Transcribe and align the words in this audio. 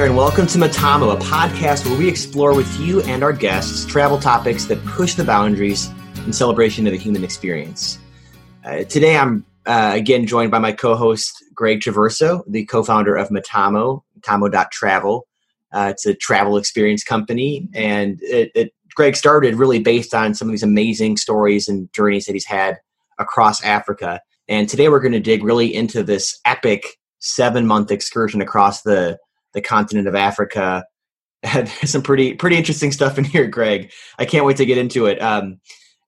There, 0.00 0.06
and 0.06 0.16
welcome 0.16 0.46
to 0.46 0.58
Metamo, 0.58 1.12
a 1.12 1.18
podcast 1.18 1.84
where 1.84 1.98
we 1.98 2.08
explore 2.08 2.54
with 2.56 2.80
you 2.80 3.02
and 3.02 3.22
our 3.22 3.34
guests 3.34 3.84
travel 3.84 4.18
topics 4.18 4.64
that 4.64 4.82
push 4.86 5.12
the 5.12 5.24
boundaries 5.24 5.90
in 6.24 6.32
celebration 6.32 6.86
of 6.86 6.92
the 6.94 6.98
human 6.98 7.22
experience. 7.22 7.98
Uh, 8.64 8.84
today, 8.84 9.18
I'm 9.18 9.44
uh, 9.66 9.92
again 9.94 10.26
joined 10.26 10.50
by 10.50 10.58
my 10.58 10.72
co 10.72 10.96
host, 10.96 11.44
Greg 11.52 11.80
Traverso, 11.80 12.42
the 12.48 12.64
co 12.64 12.82
founder 12.82 13.14
of 13.14 13.28
Metamo, 13.28 14.02
Metamo.travel. 14.18 15.26
Uh, 15.70 15.88
it's 15.90 16.06
a 16.06 16.14
travel 16.14 16.56
experience 16.56 17.04
company, 17.04 17.68
and 17.74 18.18
it, 18.22 18.50
it, 18.54 18.72
Greg 18.94 19.16
started 19.16 19.56
really 19.56 19.80
based 19.80 20.14
on 20.14 20.32
some 20.32 20.48
of 20.48 20.52
these 20.52 20.62
amazing 20.62 21.18
stories 21.18 21.68
and 21.68 21.92
journeys 21.92 22.24
that 22.24 22.32
he's 22.32 22.46
had 22.46 22.78
across 23.18 23.62
Africa. 23.62 24.22
And 24.48 24.66
today, 24.66 24.88
we're 24.88 25.00
going 25.00 25.12
to 25.12 25.20
dig 25.20 25.44
really 25.44 25.74
into 25.74 26.02
this 26.02 26.40
epic 26.46 26.86
seven 27.18 27.66
month 27.66 27.90
excursion 27.90 28.40
across 28.40 28.80
the 28.80 29.18
the 29.54 29.60
continent 29.60 30.08
of 30.08 30.14
Africa. 30.14 30.84
Had 31.42 31.68
some 31.68 32.02
pretty 32.02 32.34
pretty 32.34 32.56
interesting 32.56 32.92
stuff 32.92 33.16
in 33.16 33.24
here, 33.24 33.46
Greg. 33.46 33.90
I 34.18 34.26
can't 34.26 34.44
wait 34.44 34.58
to 34.58 34.66
get 34.66 34.76
into 34.76 35.06
it. 35.06 35.20
Um, 35.22 35.58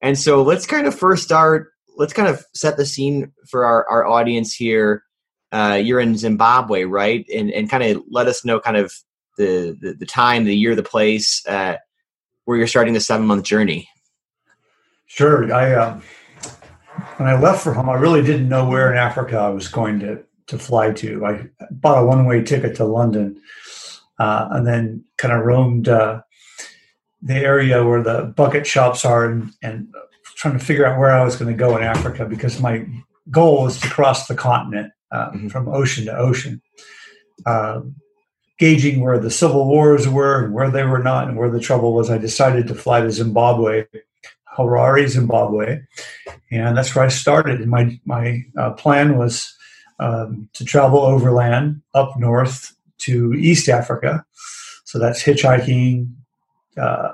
and 0.01 0.17
so 0.17 0.43
let's 0.43 0.67
kind 0.67 0.85
of 0.85 0.93
first 0.93 1.23
start. 1.23 1.71
Let's 1.97 2.13
kind 2.13 2.27
of 2.27 2.45
set 2.53 2.77
the 2.77 2.85
scene 2.85 3.31
for 3.49 3.65
our, 3.65 3.87
our 3.89 4.05
audience 4.05 4.53
here. 4.53 5.03
Uh, 5.51 5.79
you're 5.83 5.99
in 5.99 6.17
Zimbabwe, 6.17 6.83
right? 6.83 7.25
And 7.33 7.49
and 7.51 7.67
kind 7.69 7.83
of 7.83 8.03
let 8.11 8.27
us 8.27 8.45
know 8.45 8.59
kind 8.59 8.77
of 8.77 8.93
the 9.37 9.75
the, 9.81 9.93
the 9.93 10.05
time, 10.05 10.43
the 10.43 10.55
year, 10.55 10.75
the 10.75 10.83
place 10.83 11.43
uh, 11.47 11.77
where 12.45 12.57
you're 12.57 12.67
starting 12.67 12.93
the 12.93 12.99
seven 12.99 13.25
month 13.25 13.43
journey. 13.43 13.89
Sure. 15.07 15.51
I 15.53 15.73
uh, 15.73 15.99
when 17.17 17.29
I 17.29 17.39
left 17.39 17.63
for 17.63 17.73
home, 17.73 17.89
I 17.89 17.95
really 17.95 18.21
didn't 18.21 18.49
know 18.49 18.67
where 18.67 18.91
in 18.91 18.97
Africa 18.97 19.37
I 19.37 19.49
was 19.49 19.67
going 19.67 19.99
to 20.01 20.23
to 20.47 20.57
fly 20.57 20.91
to. 20.91 21.25
I 21.25 21.47
bought 21.71 22.03
a 22.03 22.05
one 22.05 22.25
way 22.25 22.43
ticket 22.43 22.75
to 22.77 22.85
London, 22.85 23.41
uh, 24.19 24.47
and 24.51 24.67
then 24.67 25.03
kind 25.17 25.33
of 25.33 25.45
roamed 25.45 25.87
uh, 25.87 26.21
the 27.21 27.35
area 27.35 27.85
where 27.85 28.03
the 28.03 28.33
bucket 28.35 28.67
shops 28.67 29.05
are, 29.05 29.25
and, 29.25 29.51
and 29.61 29.87
trying 30.35 30.57
to 30.57 30.63
figure 30.63 30.85
out 30.85 30.99
where 30.99 31.11
I 31.11 31.23
was 31.23 31.35
going 31.35 31.51
to 31.51 31.57
go 31.57 31.77
in 31.77 31.83
Africa 31.83 32.25
because 32.25 32.59
my 32.59 32.85
goal 33.29 33.63
was 33.63 33.79
to 33.79 33.89
cross 33.89 34.27
the 34.27 34.35
continent 34.35 34.91
uh, 35.11 35.29
mm-hmm. 35.31 35.47
from 35.47 35.69
ocean 35.69 36.05
to 36.05 36.17
ocean. 36.17 36.61
Um, 37.45 37.95
gauging 38.59 39.01
where 39.01 39.19
the 39.19 39.31
civil 39.31 39.67
wars 39.67 40.07
were 40.07 40.45
and 40.45 40.53
where 40.53 40.69
they 40.69 40.83
were 40.83 41.01
not 41.01 41.27
and 41.27 41.37
where 41.37 41.49
the 41.49 41.59
trouble 41.59 41.93
was, 41.93 42.09
I 42.09 42.17
decided 42.17 42.67
to 42.67 42.75
fly 42.75 43.01
to 43.01 43.11
Zimbabwe, 43.11 43.85
Harare, 44.57 45.07
Zimbabwe, 45.07 45.81
and 46.51 46.77
that's 46.77 46.95
where 46.95 47.03
I 47.03 47.09
started. 47.09 47.61
And 47.61 47.69
my 47.69 47.99
my 48.05 48.43
uh, 48.57 48.71
plan 48.71 49.17
was 49.17 49.53
um, 49.99 50.49
to 50.53 50.65
travel 50.65 50.99
overland 50.99 51.81
up 51.93 52.17
north 52.17 52.75
to 52.99 53.33
East 53.33 53.69
Africa. 53.69 54.25
So 54.85 54.99
that's 54.99 55.23
hitchhiking, 55.23 56.13
uh, 56.77 57.13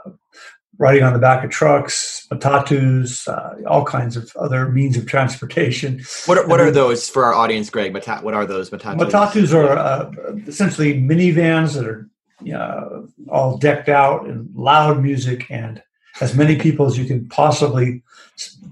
riding 0.77 1.03
on 1.03 1.13
the 1.13 1.19
back 1.19 1.43
of 1.43 1.49
trucks, 1.49 2.25
matatus, 2.31 3.27
uh, 3.27 3.67
all 3.67 3.85
kinds 3.85 4.15
of 4.15 4.31
other 4.37 4.69
means 4.69 4.97
of 4.97 5.05
transportation. 5.05 6.01
What 6.25 6.37
are, 6.37 6.47
what 6.47 6.61
are 6.61 6.71
those 6.71 7.09
for 7.09 7.25
our 7.25 7.33
audience, 7.33 7.69
Greg? 7.69 7.93
Mata- 7.93 8.19
what 8.21 8.33
are 8.33 8.45
those 8.45 8.69
matatus? 8.69 8.97
Matatus 8.97 9.53
are 9.53 9.77
uh, 9.77 10.11
essentially 10.47 10.99
minivans 10.99 11.75
that 11.75 11.85
are 11.85 12.09
uh, 12.55 13.01
all 13.29 13.57
decked 13.57 13.89
out 13.89 14.25
and 14.25 14.49
loud 14.55 15.01
music 15.01 15.49
and 15.49 15.81
as 16.21 16.35
many 16.35 16.55
people 16.57 16.85
as 16.85 16.97
you 16.97 17.05
can 17.05 17.27
possibly 17.29 18.03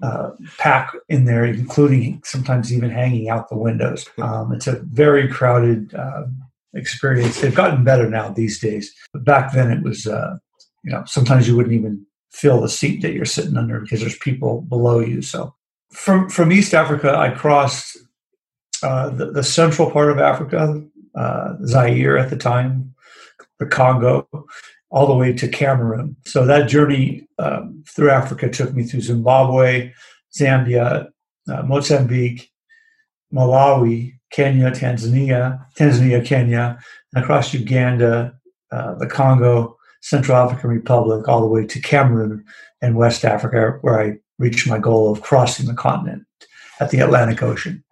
uh, 0.02 0.32
pack 0.58 0.94
in 1.10 1.26
there, 1.26 1.46
including 1.46 2.22
sometimes 2.24 2.74
even 2.74 2.90
hanging 2.90 3.30
out 3.30 3.50
the 3.50 3.58
windows. 3.58 4.08
Um, 4.22 4.54
it's 4.54 4.68
a 4.68 4.80
very 4.80 5.28
crowded 5.28 5.94
uh, 5.94 6.26
experience. 6.74 7.42
They've 7.42 7.54
gotten 7.54 7.84
better 7.84 8.10
now 8.10 8.30
these 8.30 8.60
days. 8.60 8.94
But 9.14 9.24
back 9.24 9.54
then, 9.54 9.72
it 9.72 9.84
was 9.84 10.08
uh, 10.08 10.38
you 10.84 10.92
know 10.92 11.04
sometimes 11.06 11.48
you 11.48 11.56
wouldn't 11.56 11.76
even 11.76 12.06
feel 12.32 12.62
the 12.62 12.70
seat 12.70 13.02
that 13.02 13.14
you're 13.14 13.26
sitting 13.26 13.58
under 13.58 13.80
because 13.80 14.02
there's 14.02 14.18
people 14.18 14.62
below 14.62 15.00
you. 15.00 15.22
So 15.22 15.54
from 15.92 16.30
from 16.30 16.52
East 16.52 16.74
Africa, 16.74 17.16
I 17.18 17.30
crossed 17.30 17.98
uh, 18.84 19.10
the, 19.10 19.32
the, 19.32 19.44
central 19.44 19.90
part 19.90 20.12
of 20.12 20.20
Africa, 20.20 20.84
uh, 21.16 21.56
Zaire 21.66 22.16
at 22.16 22.30
the 22.30 22.38
time, 22.38 22.94
the 23.58 23.66
Congo, 23.66 24.28
all 24.90 25.08
the 25.08 25.16
way 25.16 25.34
to 25.34 25.48
Cameroon. 25.48 26.16
So 26.26 26.46
that 26.46 26.70
journey 26.70 27.28
um, 27.40 27.84
through 27.88 28.10
Africa 28.10 28.50
took 28.50 28.74
me 28.74 28.84
through 28.84 29.02
Zimbabwe, 29.02 29.94
Zambia, 30.38 31.10
uh, 31.52 31.62
Mozambique, 31.64 32.50
Malawi, 33.34 34.14
Kenya, 34.32 34.72
Tanzania, 34.72 35.66
Tanzania, 35.78 36.26
Kenya, 36.26 36.80
and 37.14 37.24
across 37.24 37.54
Uganda, 37.54 38.34
uh, 38.72 38.96
the 38.96 39.08
Congo, 39.08 39.78
Central 40.02 40.38
African 40.38 40.70
Republic, 40.70 41.28
all 41.28 41.42
the 41.42 41.48
way 41.48 41.66
to 41.66 41.82
Cameroon 41.82 42.46
and 42.82 42.96
West 42.96 43.26
Africa, 43.26 43.78
where 43.82 44.00
I 44.00 44.18
reached 44.40 44.68
my 44.68 44.78
goal 44.78 45.12
of 45.12 45.22
crossing 45.22 45.66
the 45.66 45.74
continent 45.74 46.24
at 46.80 46.92
the 46.92 47.00
Atlantic 47.00 47.42
Ocean. 47.42 47.84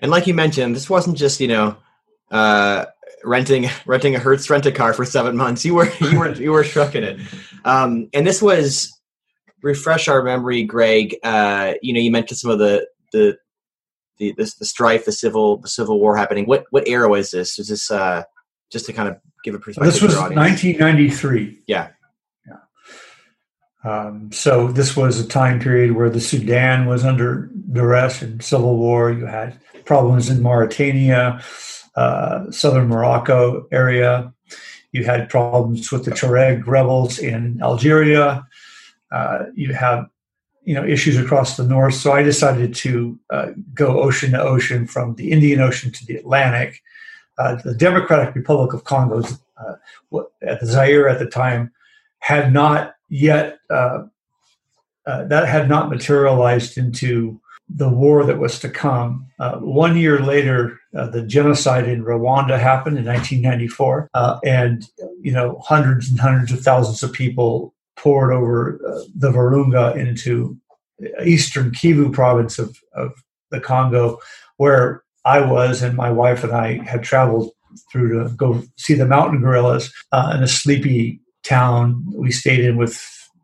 And 0.00 0.10
like 0.10 0.26
you 0.26 0.34
mentioned, 0.34 0.74
this 0.74 0.90
wasn't 0.90 1.16
just 1.16 1.40
you 1.40 1.48
know 1.48 1.76
uh, 2.30 2.86
renting 3.26 3.68
renting 3.84 4.14
a 4.14 4.18
Hertz 4.18 4.48
rent 4.48 4.64
a 4.66 4.72
car 4.72 4.92
for 4.94 5.04
seven 5.04 5.36
months. 5.36 5.64
You 5.64 5.74
were 5.74 5.92
you 6.00 6.18
were 6.18 6.32
you 6.34 6.52
were 6.52 6.64
trucking 6.64 7.02
it, 7.02 7.20
um, 7.64 8.08
and 8.14 8.26
this 8.26 8.40
was 8.40 8.92
refresh 9.62 10.08
our 10.08 10.22
memory, 10.22 10.62
Greg. 10.62 11.16
Uh, 11.22 11.74
you 11.82 11.92
know, 11.92 12.00
you 12.00 12.10
mentioned 12.10 12.38
some 12.38 12.50
of 12.50 12.58
the 12.58 12.86
the 13.12 13.36
the, 14.18 14.32
the, 14.32 14.54
the 14.58 14.64
strife, 14.64 15.04
the 15.04 15.12
civil 15.12 15.58
the 15.58 15.68
civil 15.68 16.00
war 16.00 16.16
happening. 16.16 16.46
What 16.46 16.64
what 16.70 16.88
era 16.88 17.08
was 17.08 17.32
this? 17.32 17.58
Was 17.58 17.68
this 17.68 17.90
uh, 17.90 18.22
just 18.70 18.86
to 18.86 18.92
kind 18.92 19.08
of 19.08 19.16
give 19.44 19.54
a 19.54 19.58
perspective? 19.58 19.92
This 19.92 20.02
was 20.02 20.16
1993. 20.16 21.64
Yeah. 21.66 21.90
Yeah. 22.46 23.90
Um, 23.90 24.32
so 24.32 24.68
this 24.68 24.96
was 24.96 25.20
a 25.20 25.28
time 25.28 25.60
period 25.60 25.92
where 25.92 26.10
the 26.10 26.20
Sudan 26.20 26.86
was 26.86 27.04
under 27.04 27.50
duress 27.72 28.22
and 28.22 28.42
civil 28.42 28.78
war. 28.78 29.10
You 29.10 29.26
had 29.26 29.60
problems 29.84 30.30
in 30.30 30.42
Mauritania 30.42 31.42
uh, 31.96 32.50
southern 32.50 32.88
Morocco 32.88 33.66
area. 33.72 34.32
You 34.92 35.04
had 35.04 35.28
problems 35.28 35.90
with 35.90 36.04
the 36.04 36.10
Tuareg 36.10 36.66
rebels 36.66 37.18
in 37.18 37.60
Algeria. 37.62 38.46
Uh, 39.10 39.44
you 39.54 39.72
have 39.72 40.06
you 40.64 40.74
know 40.74 40.84
issues 40.84 41.18
across 41.18 41.56
the 41.56 41.64
north. 41.64 41.94
So 41.94 42.12
I 42.12 42.22
decided 42.22 42.74
to 42.76 43.18
uh, 43.30 43.48
go 43.74 44.02
ocean 44.02 44.32
to 44.32 44.42
ocean 44.42 44.86
from 44.86 45.14
the 45.14 45.32
Indian 45.32 45.60
Ocean 45.60 45.90
to 45.92 46.06
the 46.06 46.16
Atlantic. 46.16 46.82
Uh, 47.38 47.56
the 47.62 47.74
Democratic 47.74 48.34
Republic 48.34 48.72
of 48.72 48.84
Congo, 48.84 49.22
uh, 49.58 50.22
at 50.42 50.60
the 50.60 50.66
Zaire 50.66 51.08
at 51.08 51.18
the 51.18 51.26
time, 51.26 51.70
had 52.18 52.52
not 52.52 52.94
yet 53.08 53.58
that 53.68 55.48
had 55.48 55.68
not 55.68 55.88
materialized 55.88 56.76
into 56.76 57.40
the 57.68 57.88
war 57.88 58.24
that 58.24 58.38
was 58.38 58.58
to 58.60 58.68
come. 58.68 59.26
Uh, 59.38 59.56
one 59.58 59.96
year 59.96 60.20
later, 60.20 60.78
uh, 60.96 61.08
the 61.08 61.22
genocide 61.22 61.88
in 61.88 62.04
Rwanda 62.04 62.58
happened 62.58 62.98
in 62.98 63.04
1994, 63.04 64.10
uh, 64.14 64.38
and 64.44 64.86
you 65.20 65.32
know 65.32 65.60
hundreds 65.64 66.10
and 66.10 66.20
hundreds 66.20 66.52
of 66.52 66.60
thousands 66.60 67.02
of 67.02 67.12
people 67.12 67.74
poured 67.96 68.32
over 68.32 68.78
uh, 68.86 69.02
the 69.14 69.30
Virunga 69.30 69.96
into 69.96 70.56
eastern 71.24 71.70
Kivu 71.70 72.12
province 72.12 72.58
of, 72.58 72.78
of 72.94 73.12
the 73.50 73.60
Congo, 73.60 74.18
where 74.56 75.02
I 75.24 75.40
was 75.40 75.82
and 75.82 75.96
my 75.96 76.10
wife 76.10 76.44
and 76.44 76.52
I 76.52 76.82
had 76.84 77.02
traveled 77.02 77.50
through 77.90 78.22
to 78.22 78.30
go 78.34 78.62
see 78.76 78.94
the 78.94 79.06
mountain 79.06 79.40
gorillas 79.40 79.92
uh, 80.12 80.32
in 80.34 80.42
a 80.42 80.48
sleepy 80.48 81.20
town 81.42 82.02
we 82.14 82.32
stayed 82.32 82.64
in 82.64 82.76
with 82.76 82.94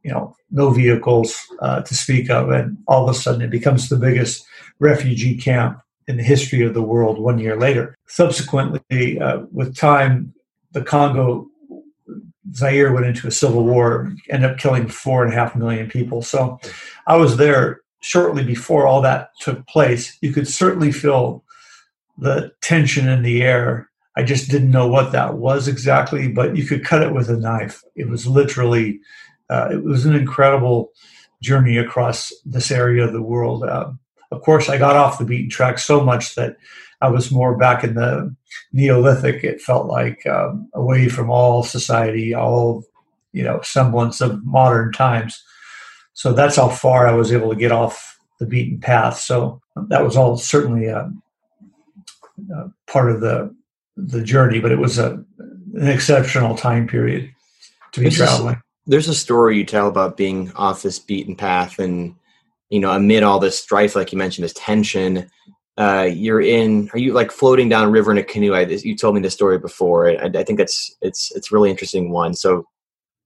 you 0.03 0.11
know 0.11 0.37
no 0.51 0.71
vehicles 0.71 1.39
uh, 1.61 1.83
to 1.83 1.95
speak 1.95 2.31
of, 2.31 2.51
and 2.51 2.79
all 2.87 3.09
of 3.09 3.15
a 3.15 3.19
sudden 3.19 3.43
it 3.43 3.51
becomes 3.51 3.89
the 3.89 3.97
biggest 3.97 4.45
refugee 4.79 5.37
camp 5.37 5.81
in 6.09 6.17
the 6.17 6.23
history 6.23 6.63
of 6.63 6.75
the 6.75 6.83
world. 6.83 7.19
One 7.19 7.39
year 7.39 7.57
later, 7.57 7.97
subsequently, 8.07 9.21
uh, 9.21 9.43
with 9.53 9.77
time, 9.77 10.35
the 10.73 10.83
Congo, 10.83 11.49
Zaire 12.55 12.93
went 12.93 13.07
into 13.07 13.29
a 13.29 13.31
civil 13.31 13.65
war, 13.65 14.13
ended 14.29 14.51
up 14.51 14.59
killing 14.59 14.89
four 14.89 15.25
and 15.25 15.33
a 15.33 15.37
half 15.37 15.55
million 15.55 15.89
people. 15.89 16.23
So, 16.23 16.59
I 17.07 17.17
was 17.17 17.37
there 17.37 17.81
shortly 18.01 18.45
before 18.45 18.87
all 18.87 19.01
that 19.03 19.31
took 19.41 19.67
place. 19.67 20.19
You 20.21 20.33
could 20.33 20.49
certainly 20.49 20.93
feel 20.93 21.45
the 22.19 22.53
tension 22.61 23.09
in 23.09 23.23
the 23.23 23.43
air. 23.43 23.89
I 24.17 24.23
just 24.23 24.51
didn't 24.51 24.71
know 24.71 24.89
what 24.89 25.13
that 25.13 25.35
was 25.35 25.69
exactly, 25.69 26.29
but 26.29 26.57
you 26.57 26.67
could 26.67 26.85
cut 26.85 27.03
it 27.03 27.15
with 27.15 27.31
a 27.31 27.37
knife. 27.37 27.83
It 27.97 28.09
was 28.09 28.27
literally 28.27 29.01
uh, 29.53 29.69
it 29.71 29.85
was 29.85 30.07
an 30.07 30.15
incredible 30.15 30.93
journey 31.43 31.77
across 31.77 32.33
this 32.47 32.71
area 32.71 33.05
of 33.05 33.13
the 33.13 33.23
world. 33.23 33.65
Uh, 33.65 33.91
of 34.31 34.41
course, 34.41 34.71
I 34.71 34.79
got 34.79 34.97
off 34.97 35.19
the 35.19 35.27
beaten 35.27 35.51
track 35.51 35.79
so 35.79 36.03
much 36.03 36.35
that 36.37 36.57
I 37.03 37.09
was 37.09 37.31
more 37.31 37.57
back 37.57 37.85
in 37.85 37.95
the 37.95 38.35
Neolithic. 38.73 39.45
It 39.45 39.61
felt 39.61 39.89
like 39.89 40.27
um, 40.27 40.71
away 40.73 41.09
from 41.09 41.31
all 41.31 41.63
society, 41.63 42.35
all 42.35 42.85
you 43.33 43.43
know, 43.43 43.61
semblance 43.63 44.21
of 44.21 44.43
modern 44.45 44.93
times. 44.93 45.43
So 46.15 46.33
that's 46.33 46.57
how 46.57 46.69
far 46.69 47.07
I 47.07 47.13
was 47.13 47.33
able 47.33 47.51
to 47.51 47.57
get 47.57 47.73
off 47.73 48.19
the 48.39 48.47
beaten 48.47 48.81
path. 48.81 49.19
So 49.19 49.61
that 49.89 50.05
was 50.05 50.17
all 50.17 50.37
certainly 50.37 50.89
uh, 50.89 51.09
uh, 52.55 52.69
part 52.87 53.11
of 53.11 53.21
the 53.21 53.55
the 53.97 54.23
journey, 54.23 54.61
but 54.61 54.73
it 54.73 54.79
was 54.79 54.99
a 54.99 55.23
an 55.75 55.89
exceptional 55.89 56.57
time 56.57 56.87
period 56.87 57.31
to 57.93 58.01
be 58.01 58.07
a 58.07 58.11
traveling. 58.11 58.61
There's 58.87 59.09
a 59.09 59.15
story 59.15 59.57
you 59.57 59.65
tell 59.65 59.89
about 59.89 60.17
being 60.17 60.53
off 60.57 60.83
this 60.83 60.99
beaten 60.99 61.37
path, 61.37 61.79
and 61.79 62.15
you 62.71 62.81
know, 62.81 62.91
amid 62.91 63.23
all 63.23 63.39
this 63.39 63.59
strife, 63.59 63.95
like 63.95 64.13
you 64.13 64.19
mentioned, 64.19 64.45
this 64.45 64.55
tension. 64.55 65.31
Uh, 65.79 66.09
you're 66.13 66.41
in. 66.41 66.91
Are 66.93 66.99
you 66.99 67.13
like 67.13 67.31
floating 67.31 67.69
down 67.69 67.89
a 67.89 67.91
river 67.91 68.11
in 68.13 68.19
a 68.19 68.23
canoe? 68.23 68.55
I, 68.55 68.63
you 68.63 68.97
told 68.97 69.15
me 69.15 69.21
this 69.21 69.35
story 69.35 69.59
before. 69.59 70.09
I, 70.09 70.31
I 70.35 70.43
think 70.45 70.59
that's 70.59 70.95
it's 71.01 71.31
it's 71.35 71.51
a 71.51 71.55
really 71.55 71.71
interesting 71.71 72.11
one. 72.11 72.35
So, 72.35 72.67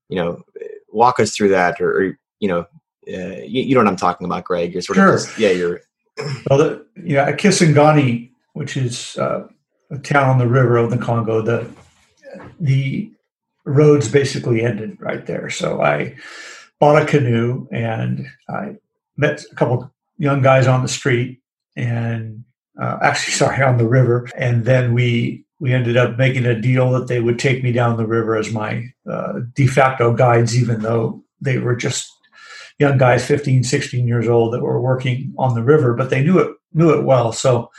you 0.09 0.17
know, 0.17 0.43
walk 0.91 1.19
us 1.21 1.35
through 1.35 1.49
that, 1.51 1.81
or, 1.81 1.91
or 1.91 2.19
you 2.41 2.49
know, 2.49 2.61
uh, 3.09 3.41
you, 3.43 3.63
you 3.63 3.75
know 3.75 3.81
what 3.81 3.89
I'm 3.89 3.97
talking 3.97 4.25
about, 4.27 4.45
Greg. 4.45 4.73
You're 4.73 4.83
sort 4.83 4.97
Sure. 4.97 5.15
of 5.15 5.21
just, 5.21 5.39
yeah, 5.39 5.51
you're 5.51 5.81
Well, 6.51 6.59
the, 6.59 6.87
yeah, 7.03 7.33
Kisangani, 7.33 8.31
which 8.55 8.77
is 8.77 9.17
uh, 9.17 9.49
a 9.91 9.99
town 9.99 10.29
on 10.29 10.39
the 10.39 10.47
river 10.49 10.77
of 10.77 10.91
the 10.91 10.99
Congo, 10.99 11.43
the 11.43 11.69
the 12.61 13.11
roads 13.67 14.09
basically 14.09 14.63
ended 14.63 14.97
right 15.01 15.27
there. 15.27 15.51
So 15.51 15.83
I 15.83 16.17
bought 16.79 17.03
a 17.03 17.07
canoe 17.07 17.67
and 17.71 18.27
I 18.49 18.77
met 19.17 19.45
a 19.51 19.55
couple 19.55 19.93
young 20.17 20.41
guys 20.41 20.67
on 20.67 20.83
the 20.83 20.89
street 20.89 21.43
and 21.75 22.45
uh, 22.81 22.99
actually, 23.03 23.33
sorry, 23.35 23.63
on 23.63 23.77
the 23.77 23.89
river. 23.89 24.29
And 24.37 24.65
then 24.65 24.95
we 24.95 25.45
we 25.59 25.73
ended 25.73 25.97
up 25.97 26.19
making 26.19 26.45
a 26.45 26.59
deal 26.59 26.93
that 26.93 27.09
they 27.09 27.21
would 27.21 27.39
take 27.39 27.63
me 27.63 27.73
down 27.73 27.97
the 27.97 28.07
river 28.07 28.37
as 28.37 28.53
my 28.53 28.85
uh, 29.11 29.41
de 29.55 29.67
facto 29.67 30.13
guides, 30.13 30.57
even 30.59 30.81
though 30.81 31.25
they 31.41 31.59
were 31.59 31.75
just 31.75 32.13
young 32.79 32.99
guys 32.99 33.27
15 33.27 33.65
16 33.65 34.07
years 34.07 34.29
old 34.29 34.53
that 34.53 34.63
were 34.63 34.81
working 34.81 35.35
on 35.39 35.55
the 35.55 35.63
river 35.63 35.95
but 35.95 36.11
they 36.11 36.23
knew 36.23 36.39
it 36.39 36.55
knew 36.75 36.91
it 36.91 37.05
well 37.05 37.33
so 37.33 37.71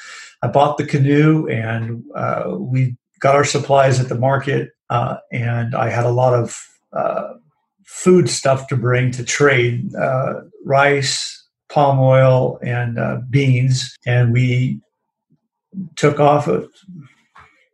i 0.42 0.48
bought 0.48 0.78
the 0.78 0.86
canoe 0.86 1.48
and 1.48 2.04
uh, 2.16 2.56
we 2.58 2.96
got 3.20 3.36
our 3.36 3.44
supplies 3.44 4.00
at 4.00 4.10
the 4.10 4.18
market 4.18 4.72
uh, 4.90 5.18
and 5.32 5.76
i 5.76 5.90
had 5.90 6.06
a 6.06 6.12
lot 6.12 6.34
of 6.34 6.62
uh, 6.94 7.34
food 7.86 8.30
stuff 8.30 8.68
to 8.68 8.76
bring 8.76 9.12
to 9.12 9.24
trade 9.24 9.94
uh, 9.96 10.42
rice 10.66 11.46
palm 11.70 12.00
oil 12.00 12.60
and 12.62 12.98
uh, 12.98 13.20
beans 13.30 13.96
and 14.06 14.32
we 14.32 14.80
took 15.96 16.20
off 16.20 16.48
uh, 16.48 16.62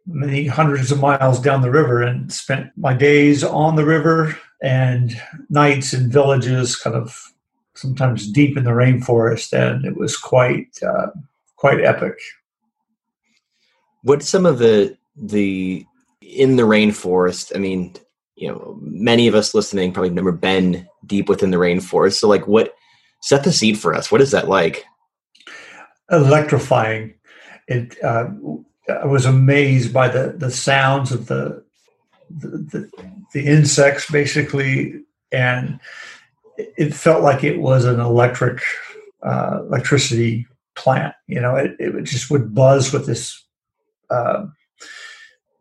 many 0.05 0.47
hundreds 0.47 0.91
of 0.91 0.99
miles 0.99 1.39
down 1.39 1.61
the 1.61 1.71
river 1.71 2.01
and 2.01 2.31
spent 2.31 2.71
my 2.75 2.93
days 2.93 3.43
on 3.43 3.75
the 3.75 3.85
river 3.85 4.37
and 4.61 5.21
nights 5.49 5.93
in 5.93 6.09
villages, 6.09 6.75
kind 6.75 6.95
of 6.95 7.21
sometimes 7.75 8.31
deep 8.31 8.57
in 8.57 8.63
the 8.63 8.71
rainforest, 8.71 9.53
and 9.53 9.85
it 9.85 9.97
was 9.97 10.17
quite 10.17 10.77
uh, 10.81 11.07
quite 11.55 11.81
epic. 11.81 12.17
What 14.03 14.23
some 14.23 14.45
of 14.45 14.59
the 14.59 14.97
the 15.15 15.85
in 16.21 16.55
the 16.55 16.63
rainforest? 16.63 17.55
I 17.55 17.59
mean, 17.59 17.95
you 18.35 18.49
know, 18.49 18.77
many 18.81 19.27
of 19.27 19.35
us 19.35 19.53
listening 19.53 19.93
probably 19.93 20.09
never 20.09 20.31
been 20.31 20.87
deep 21.05 21.29
within 21.29 21.51
the 21.51 21.57
rainforest. 21.57 22.13
So, 22.13 22.27
like, 22.27 22.47
what 22.47 22.75
set 23.21 23.43
the 23.43 23.51
seed 23.51 23.77
for 23.77 23.93
us? 23.93 24.11
What 24.11 24.21
is 24.21 24.31
that 24.31 24.49
like? 24.49 24.85
Electrifying. 26.11 27.13
It. 27.67 28.01
Uh, 28.03 28.29
I 28.89 29.05
was 29.05 29.25
amazed 29.25 29.93
by 29.93 30.09
the 30.09 30.33
the 30.37 30.51
sounds 30.51 31.11
of 31.11 31.27
the 31.27 31.63
the, 32.29 32.49
the, 32.49 32.91
the 33.33 33.45
insects, 33.45 34.09
basically, 34.09 35.01
and 35.31 35.79
it 36.57 36.93
felt 36.93 37.23
like 37.23 37.43
it 37.43 37.59
was 37.59 37.85
an 37.85 37.99
electric 37.99 38.61
uh, 39.21 39.59
electricity 39.61 40.47
plant. 40.75 41.15
You 41.27 41.41
know, 41.41 41.55
it, 41.55 41.75
it 41.79 42.03
just 42.03 42.29
would 42.29 42.53
buzz 42.53 42.91
with 42.91 43.05
this 43.05 43.41
uh, 44.09 44.45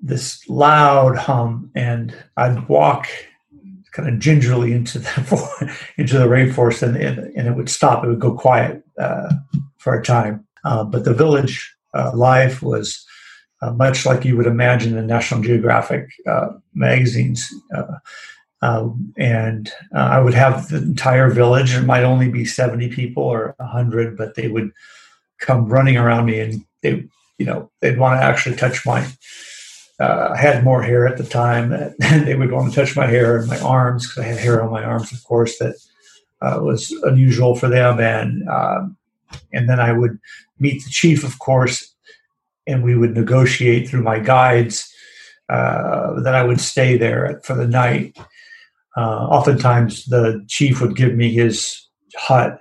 this 0.02 0.46
loud 0.48 1.16
hum, 1.16 1.70
and 1.74 2.14
I'd 2.36 2.68
walk 2.68 3.08
kind 3.92 4.08
of 4.08 4.18
gingerly 4.18 4.72
into 4.72 4.98
the 4.98 5.76
into 5.96 6.18
the 6.18 6.26
rainforest, 6.26 6.82
and, 6.82 6.96
and, 6.96 7.48
it 7.48 7.56
would 7.56 7.68
stop. 7.68 8.04
It 8.04 8.08
would 8.08 8.20
go 8.20 8.34
quiet 8.34 8.82
uh, 8.98 9.32
for 9.78 9.94
a 9.94 10.02
time. 10.02 10.44
Uh, 10.64 10.84
but 10.84 11.04
the 11.04 11.14
village 11.14 11.74
uh, 11.94 12.10
life 12.14 12.62
was 12.62 13.04
uh, 13.60 13.72
much 13.72 14.04
like 14.04 14.24
you 14.24 14.36
would 14.36 14.46
imagine 14.46 14.96
in 14.96 15.06
National 15.06 15.42
Geographic 15.42 16.08
uh, 16.26 16.48
magazines. 16.74 17.48
Uh, 17.74 17.98
um, 18.62 19.12
and 19.16 19.72
I 19.92 20.20
would 20.20 20.34
have 20.34 20.68
the 20.68 20.76
entire 20.76 21.30
village. 21.30 21.74
It 21.74 21.82
might 21.82 22.04
only 22.04 22.28
be 22.28 22.44
seventy 22.44 22.88
people 22.88 23.22
or 23.22 23.54
hundred, 23.60 24.16
but 24.16 24.34
they 24.34 24.48
would 24.48 24.70
come 25.38 25.66
running 25.66 25.96
around 25.96 26.26
me, 26.26 26.40
and 26.40 26.64
they, 26.82 27.04
you 27.38 27.46
know, 27.46 27.70
they'd 27.80 27.98
want 27.98 28.20
to 28.20 28.24
actually 28.24 28.56
touch 28.56 28.86
my 28.86 29.06
uh, 30.00 30.30
I 30.32 30.36
had 30.36 30.64
more 30.64 30.82
hair 30.82 31.06
at 31.06 31.18
the 31.18 31.24
time, 31.24 31.72
and 31.72 31.94
they 32.26 32.34
would 32.34 32.50
want 32.50 32.72
to 32.72 32.76
touch 32.80 32.96
my 32.96 33.06
hair 33.06 33.36
and 33.36 33.48
my 33.48 33.60
arms 33.60 34.08
because 34.08 34.24
I 34.24 34.28
had 34.28 34.38
hair 34.38 34.62
on 34.62 34.70
my 34.70 34.82
arms, 34.82 35.12
of 35.12 35.22
course, 35.24 35.58
that 35.58 35.76
uh, 36.40 36.58
was 36.60 36.90
unusual 37.04 37.54
for 37.54 37.68
them. 37.68 38.00
And 38.00 38.48
um, 38.48 38.96
and 39.52 39.68
then 39.68 39.80
I 39.80 39.92
would 39.92 40.18
meet 40.58 40.82
the 40.84 40.90
chief, 40.90 41.24
of 41.24 41.38
course, 41.38 41.94
and 42.66 42.82
we 42.82 42.96
would 42.96 43.14
negotiate 43.14 43.88
through 43.88 44.02
my 44.02 44.18
guides 44.18 44.92
uh, 45.48 46.20
that 46.20 46.34
I 46.34 46.44
would 46.44 46.60
stay 46.60 46.96
there 46.96 47.40
for 47.44 47.54
the 47.54 47.68
night. 47.68 48.16
Uh, 48.96 49.26
oftentimes, 49.26 50.04
the 50.06 50.44
chief 50.48 50.80
would 50.80 50.96
give 50.96 51.14
me 51.14 51.32
his 51.32 51.88
hut, 52.16 52.60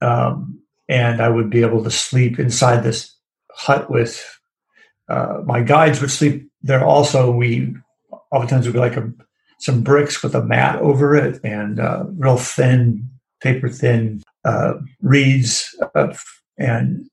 um, 0.00 0.60
and 0.88 1.20
I 1.20 1.28
would 1.28 1.50
be 1.50 1.62
able 1.62 1.82
to 1.84 1.90
sleep 1.90 2.38
inside 2.38 2.82
this 2.82 3.14
hut 3.52 3.90
with 3.90 4.34
uh, 5.08 5.42
my 5.44 5.62
guides 5.62 6.00
would 6.00 6.10
sleep 6.10 6.48
there 6.62 6.84
also. 6.84 7.30
We 7.30 7.74
oftentimes 8.30 8.66
would 8.66 8.72
be 8.72 8.78
like 8.78 8.96
a, 8.96 9.12
some 9.58 9.82
bricks 9.82 10.22
with 10.22 10.34
a 10.34 10.44
mat 10.44 10.76
over 10.80 11.14
it 11.14 11.40
and 11.44 11.80
uh, 11.80 12.04
real 12.16 12.36
thin, 12.36 13.08
paper 13.40 13.68
thin 13.68 14.22
uh, 14.44 14.74
reeds 15.00 15.74
and 16.58 17.08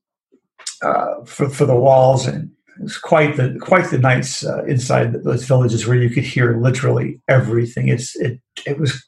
uh, 0.82 1.24
for, 1.24 1.48
for 1.48 1.66
the 1.66 1.76
walls. 1.76 2.26
And 2.26 2.50
it 2.78 2.82
was 2.82 2.98
quite 2.98 3.36
the 3.36 3.58
quite 3.60 3.90
the 3.90 3.98
nights 3.98 4.44
uh, 4.44 4.64
inside 4.64 5.12
those 5.12 5.44
villages 5.44 5.86
where 5.86 5.96
you 5.96 6.10
could 6.10 6.24
hear 6.24 6.58
literally 6.58 7.20
everything. 7.28 7.88
It's 7.88 8.16
it 8.16 8.40
it 8.66 8.78
was 8.78 9.06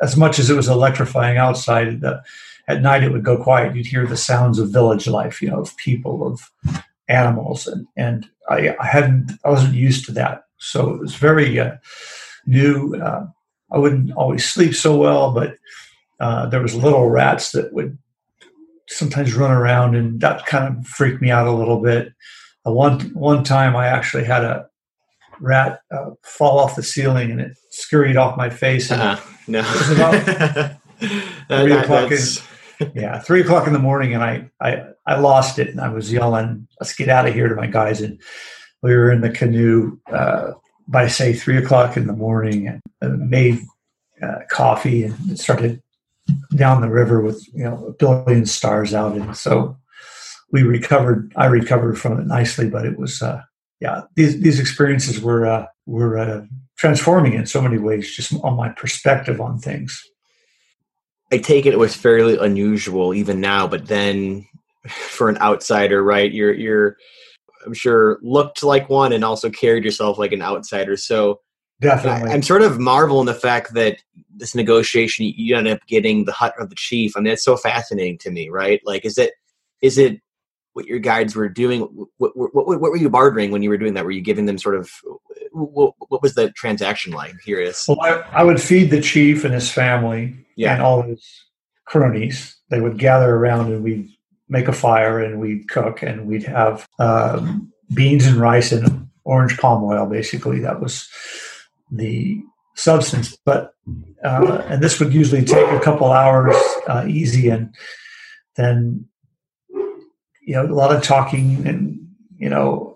as 0.00 0.16
much 0.16 0.38
as 0.38 0.50
it 0.50 0.56
was 0.56 0.68
electrifying 0.68 1.36
outside. 1.36 2.00
The, 2.00 2.22
at 2.68 2.80
night 2.80 3.02
it 3.02 3.12
would 3.12 3.24
go 3.24 3.42
quiet. 3.42 3.74
You'd 3.74 3.86
hear 3.86 4.06
the 4.06 4.16
sounds 4.16 4.58
of 4.58 4.70
village 4.70 5.06
life, 5.06 5.42
you 5.42 5.50
know, 5.50 5.60
of 5.60 5.76
people, 5.76 6.26
of 6.26 6.50
animals 7.08 7.66
and 7.66 7.86
and 7.96 8.26
I, 8.48 8.74
I, 8.80 8.86
hadn't 8.86 9.32
I 9.44 9.50
wasn't 9.50 9.74
used 9.74 10.06
to 10.06 10.12
that. 10.12 10.44
So 10.58 10.90
it 10.90 11.00
was 11.00 11.14
very 11.14 11.58
uh, 11.58 11.76
new. 12.46 12.94
Uh, 12.96 13.26
I 13.72 13.78
wouldn't 13.78 14.12
always 14.12 14.44
sleep 14.44 14.74
so 14.74 14.96
well 14.96 15.32
but 15.32 15.56
uh, 16.20 16.46
there 16.46 16.62
was 16.62 16.74
little 16.74 17.08
rats 17.10 17.52
that 17.52 17.72
would 17.72 17.98
sometimes 18.88 19.34
run 19.34 19.50
around 19.50 19.96
and 19.96 20.20
that 20.20 20.46
kind 20.46 20.76
of 20.76 20.86
freaked 20.86 21.22
me 21.22 21.30
out 21.30 21.46
a 21.46 21.52
little 21.52 21.80
bit. 21.80 22.12
One 22.64 23.00
one 23.14 23.42
time 23.42 23.74
I 23.74 23.88
actually 23.88 24.24
had 24.24 24.44
a 24.44 24.68
rat 25.40 25.80
uh, 25.90 26.10
fall 26.22 26.60
off 26.60 26.76
the 26.76 26.82
ceiling 26.82 27.32
and 27.32 27.40
it 27.40 27.56
scurried 27.70 28.16
off 28.16 28.36
my 28.36 28.50
face 28.50 28.90
and 28.90 29.02
uh-huh. 29.02 29.30
no. 29.48 29.60
it 29.60 29.78
was 29.78 29.90
about 29.90 30.76
three 31.48 31.72
o'clock 31.72 32.12
yeah 32.94 33.18
three 33.18 33.40
o'clock 33.40 33.66
in 33.66 33.72
the 33.72 33.78
morning 33.78 34.14
and 34.14 34.22
I, 34.22 34.50
I 34.60 34.92
I 35.06 35.18
lost 35.18 35.58
it 35.58 35.68
and 35.68 35.80
I 35.80 35.88
was 35.88 36.12
yelling, 36.12 36.68
let's 36.80 36.94
get 36.94 37.08
out 37.08 37.26
of 37.26 37.34
here 37.34 37.48
to 37.48 37.56
my 37.56 37.66
guys. 37.66 38.00
And 38.00 38.20
we 38.82 38.94
were 38.94 39.10
in 39.10 39.20
the 39.20 39.30
canoe 39.30 39.98
uh, 40.12 40.52
by 40.86 41.08
say 41.08 41.32
three 41.32 41.56
o'clock 41.56 41.96
in 41.96 42.06
the 42.06 42.12
morning 42.12 42.68
and, 42.68 42.80
made 43.28 43.58
uh, 44.22 44.40
coffee 44.48 45.02
and 45.02 45.38
started 45.38 45.82
down 46.54 46.80
the 46.80 46.88
river 46.88 47.20
with, 47.20 47.44
you 47.52 47.64
know, 47.64 47.86
a 47.86 47.92
billion 47.92 48.46
stars 48.46 48.94
out. 48.94 49.16
And 49.16 49.36
so 49.36 49.76
we 50.52 50.62
recovered, 50.62 51.32
I 51.34 51.46
recovered 51.46 51.98
from 51.98 52.20
it 52.20 52.26
nicely, 52.26 52.70
but 52.70 52.86
it 52.86 52.96
was, 52.96 53.22
uh, 53.22 53.42
yeah, 53.80 54.02
these, 54.14 54.40
these 54.40 54.60
experiences 54.60 55.20
were, 55.20 55.46
uh, 55.46 55.66
were 55.86 56.16
uh, 56.16 56.46
transforming 56.76 57.32
in 57.32 57.46
so 57.46 57.60
many 57.60 57.78
ways, 57.78 58.14
just 58.14 58.32
on 58.44 58.54
my 58.54 58.68
perspective 58.68 59.40
on 59.40 59.58
things. 59.58 60.00
I 61.32 61.38
take 61.38 61.64
it 61.64 61.72
it 61.72 61.78
was 61.78 61.96
fairly 61.96 62.36
unusual 62.36 63.14
even 63.14 63.40
now, 63.40 63.66
but 63.66 63.86
then 63.86 64.46
for 64.88 65.28
an 65.28 65.38
outsider, 65.38 66.04
right? 66.04 66.30
You're 66.30 66.52
you're 66.52 66.96
I'm 67.64 67.74
sure 67.74 68.18
looked 68.22 68.62
like 68.62 68.88
one 68.88 69.12
and 69.12 69.24
also 69.24 69.48
carried 69.48 69.84
yourself 69.84 70.18
like 70.18 70.32
an 70.32 70.42
outsider. 70.42 70.96
So 70.96 71.40
definitely, 71.80 72.30
I, 72.30 72.34
am 72.34 72.42
sort 72.42 72.62
of 72.62 72.78
marveling 72.78 73.26
the 73.26 73.34
fact 73.34 73.74
that 73.74 73.98
this 74.34 74.54
negotiation 74.54 75.32
you 75.36 75.56
end 75.56 75.68
up 75.68 75.80
getting 75.86 76.24
the 76.24 76.32
hut 76.32 76.54
of 76.58 76.68
the 76.68 76.76
chief. 76.76 77.16
I 77.16 77.20
mean, 77.20 77.32
it's 77.32 77.44
so 77.44 77.56
fascinating 77.56 78.18
to 78.18 78.30
me, 78.30 78.50
right? 78.50 78.80
Like, 78.84 79.04
is 79.04 79.16
it 79.16 79.32
is 79.80 79.96
it 79.96 80.20
what 80.74 80.86
your 80.86 80.98
guides 80.98 81.36
were 81.36 81.48
doing? 81.48 81.80
What, 82.16 82.36
what, 82.36 82.54
what, 82.54 82.66
what 82.66 82.80
were 82.80 82.96
you 82.96 83.10
bartering 83.10 83.50
when 83.50 83.62
you 83.62 83.70
were 83.70 83.78
doing 83.78 83.94
that? 83.94 84.04
Were 84.04 84.10
you 84.10 84.22
giving 84.22 84.46
them 84.46 84.58
sort 84.58 84.74
of 84.74 84.90
what, 85.52 85.94
what 86.08 86.22
was 86.22 86.34
the 86.34 86.50
transaction 86.52 87.12
like? 87.12 87.34
Here 87.44 87.60
is. 87.60 87.84
Well, 87.86 88.00
I, 88.00 88.22
I 88.32 88.44
would 88.44 88.60
feed 88.60 88.90
the 88.90 89.00
chief 89.00 89.44
and 89.44 89.54
his 89.54 89.70
family 89.70 90.36
yeah. 90.56 90.74
and 90.74 90.82
all 90.82 91.02
his 91.02 91.26
cronies. 91.86 92.56
They 92.70 92.80
would 92.80 92.98
gather 92.98 93.34
around 93.34 93.72
and 93.72 93.84
we'd 93.84 94.08
make 94.48 94.68
a 94.68 94.72
fire 94.72 95.18
and 95.18 95.40
we'd 95.40 95.68
cook 95.68 96.02
and 96.02 96.26
we'd 96.26 96.44
have 96.44 96.86
um, 96.98 97.72
beans 97.92 98.26
and 98.26 98.36
rice 98.36 98.72
and 98.72 99.08
orange 99.24 99.58
palm 99.58 99.84
oil. 99.84 100.06
Basically, 100.06 100.60
that 100.60 100.80
was 100.80 101.08
the 101.90 102.42
substance. 102.74 103.36
But 103.44 103.74
uh, 104.24 104.62
and 104.68 104.82
this 104.82 105.00
would 105.00 105.12
usually 105.12 105.44
take 105.44 105.68
a 105.68 105.80
couple 105.80 106.12
hours, 106.12 106.56
uh, 106.88 107.04
easy, 107.08 107.48
and 107.48 107.74
then 108.56 109.06
you 109.68 110.54
know 110.54 110.66
a 110.66 110.74
lot 110.74 110.94
of 110.94 111.02
talking 111.02 111.66
and 111.66 111.98
you 112.38 112.48
know 112.48 112.91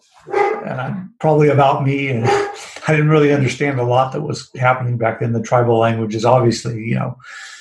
uh, 0.66 0.94
probably 1.20 1.48
about 1.48 1.84
me 1.84 2.08
and 2.08 2.26
I 2.88 2.92
didn't 2.92 3.08
really 3.08 3.32
understand 3.32 3.80
a 3.80 3.84
lot 3.84 4.12
that 4.12 4.22
was 4.22 4.50
happening 4.56 4.96
back 4.96 5.20
then. 5.20 5.32
The 5.32 5.42
tribal 5.42 5.78
languages, 5.78 6.24
obviously, 6.24 6.84
you 6.84 6.94
know, 6.94 7.16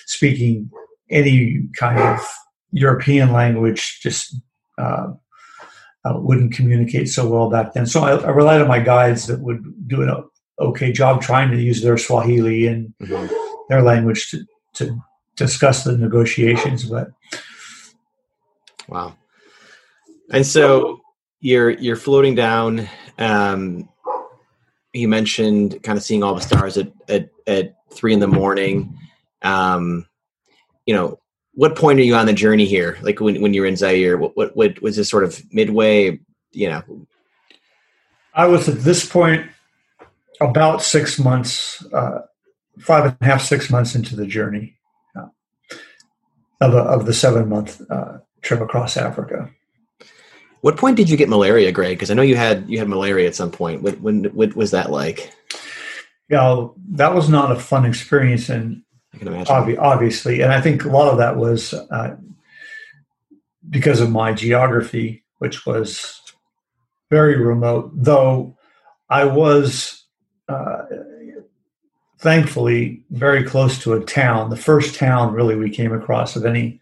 speaking 0.06 0.70
any 1.10 1.68
kind 1.78 2.00
of 2.00 2.20
European 2.72 3.32
language 3.32 4.00
just 4.02 4.36
uh, 4.78 5.08
uh, 6.06 6.20
wouldn't 6.20 6.54
communicate 6.54 7.10
so 7.10 7.28
well 7.28 7.50
back 7.50 7.74
then. 7.74 7.86
So 7.86 8.04
I, 8.04 8.18
I, 8.18 8.30
relied 8.30 8.62
on 8.62 8.68
my 8.68 8.80
guides 8.80 9.28
that 9.28 9.42
would 9.42 9.64
do 9.88 10.02
an 10.02 10.24
okay 10.60 10.92
job 10.92 11.22
trying 11.22 11.52
to 11.52 11.62
use 11.62 11.82
their 11.82 11.98
Swahili 11.98 12.68
and 12.68 12.94
mm-hmm. 13.02 13.34
their 13.70 13.82
language 13.82 14.30
to, 14.32 14.46
to 14.76 15.00
discuss 15.36 15.84
the 15.84 15.98
negotiations. 15.98 16.84
But 16.84 17.08
wow, 18.88 19.16
and 20.32 20.46
so 20.46 21.00
you're 21.46 21.70
you're 21.70 21.96
floating 21.96 22.34
down. 22.34 22.90
Um, 23.20 23.88
you 24.94 25.08
mentioned 25.08 25.84
kind 25.84 25.96
of 25.96 26.04
seeing 26.04 26.24
all 26.24 26.34
the 26.34 26.42
stars 26.42 26.76
at 26.76 26.92
at, 27.08 27.30
at 27.46 27.76
three 27.92 28.14
in 28.14 28.20
the 28.20 28.28
morning. 28.28 28.98
Um, 29.44 30.08
you 30.88 30.96
know, 30.96 31.20
what 31.54 31.76
point 31.76 32.00
are 32.00 32.04
you 32.04 32.16
on 32.16 32.26
the 32.26 32.34
journey 32.34 32.66
here? 32.66 32.98
Like 33.04 33.20
when, 33.20 33.42
when 33.42 33.54
you're 33.54 33.68
in 33.68 33.76
Zaire, 33.76 34.18
what, 34.18 34.36
what, 34.36 34.56
what 34.58 34.82
was 34.82 34.96
this 34.96 35.08
sort 35.08 35.24
of 35.24 35.42
midway, 35.52 36.20
you 36.52 36.70
know? 36.70 37.08
I 38.34 38.48
was 38.48 38.68
at 38.68 38.80
this 38.80 39.08
point 39.08 39.46
about 40.42 40.82
six 40.82 41.20
months, 41.20 41.86
uh, 41.94 42.22
five 42.80 43.06
and 43.06 43.18
a 43.22 43.26
half, 43.26 43.42
six 43.42 43.70
months 43.70 43.96
into 43.96 44.16
the 44.16 44.26
journey 44.26 44.78
uh, 45.16 45.28
of, 46.60 46.74
a, 46.74 46.80
of 46.80 47.06
the 47.06 47.14
seven 47.14 47.50
month 47.50 47.82
uh, 47.90 48.18
trip 48.42 48.62
across 48.62 48.98
Africa. 48.98 49.50
What 50.66 50.78
point 50.78 50.98
did 50.98 51.12
you 51.12 51.16
get 51.16 51.30
malaria, 51.30 51.72
Greg? 51.72 51.96
Because 51.96 52.10
I 52.10 52.16
know 52.16 52.24
you 52.24 52.36
had 52.36 52.68
you 52.68 52.80
had 52.80 52.90
malaria 52.90 53.28
at 53.28 53.36
some 53.36 53.52
point. 53.52 53.84
What, 53.84 54.02
when 54.02 54.24
what 54.34 54.56
was 54.56 54.72
that 54.72 54.90
like? 54.90 55.32
Yeah, 56.28 56.70
that 56.94 57.14
was 57.14 57.30
not 57.30 57.52
a 57.52 57.60
fun 57.60 57.86
experience, 57.86 58.50
and 58.50 58.82
I 59.14 59.20
can 59.20 59.28
imagine. 59.28 59.56
Obvi- 59.56 59.78
obviously, 59.78 60.42
and 60.42 60.52
I 60.52 60.60
think 60.62 60.84
a 60.84 60.90
lot 60.90 61.12
of 61.12 61.20
that 61.20 61.38
was 61.38 61.76
uh, 61.76 62.16
because 63.70 64.02
of 64.02 64.10
my 64.10 64.34
geography, 64.34 65.24
which 65.38 65.68
was 65.68 66.20
very 67.12 67.38
remote. 67.38 67.92
Though 67.94 68.58
I 69.08 69.26
was 69.26 70.04
uh, 70.50 70.82
thankfully 72.18 73.04
very 73.12 73.44
close 73.44 73.78
to 73.84 73.94
a 73.94 74.04
town, 74.04 74.50
the 74.50 74.58
first 74.58 74.96
town 74.96 75.32
really 75.32 75.56
we 75.56 75.70
came 75.70 75.94
across 75.94 76.36
of 76.36 76.44
any 76.44 76.82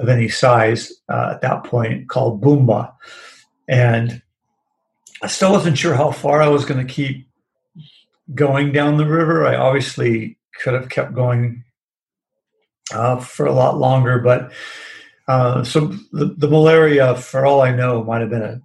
of 0.00 0.08
any 0.08 0.28
size 0.28 0.92
uh, 1.08 1.32
at 1.34 1.42
that 1.42 1.64
point, 1.64 2.08
called 2.08 2.40
Bumba, 2.40 2.92
and 3.68 4.22
I 5.22 5.26
still 5.26 5.52
wasn't 5.52 5.78
sure 5.78 5.94
how 5.94 6.10
far 6.10 6.42
I 6.42 6.48
was 6.48 6.64
going 6.64 6.84
to 6.84 6.92
keep 6.92 7.28
going 8.34 8.72
down 8.72 8.96
the 8.96 9.06
river. 9.06 9.46
I 9.46 9.56
obviously 9.56 10.38
could 10.60 10.74
have 10.74 10.88
kept 10.88 11.14
going 11.14 11.64
uh, 12.92 13.20
for 13.20 13.46
a 13.46 13.52
lot 13.52 13.78
longer. 13.78 14.18
But 14.18 14.52
uh, 15.28 15.64
so 15.64 15.88
the, 16.12 16.34
the, 16.36 16.48
malaria, 16.48 17.16
for 17.16 17.46
all 17.46 17.60
I 17.60 17.72
know, 17.72 18.02
might 18.02 18.20
have 18.20 18.30
been 18.30 18.42
a 18.42 18.60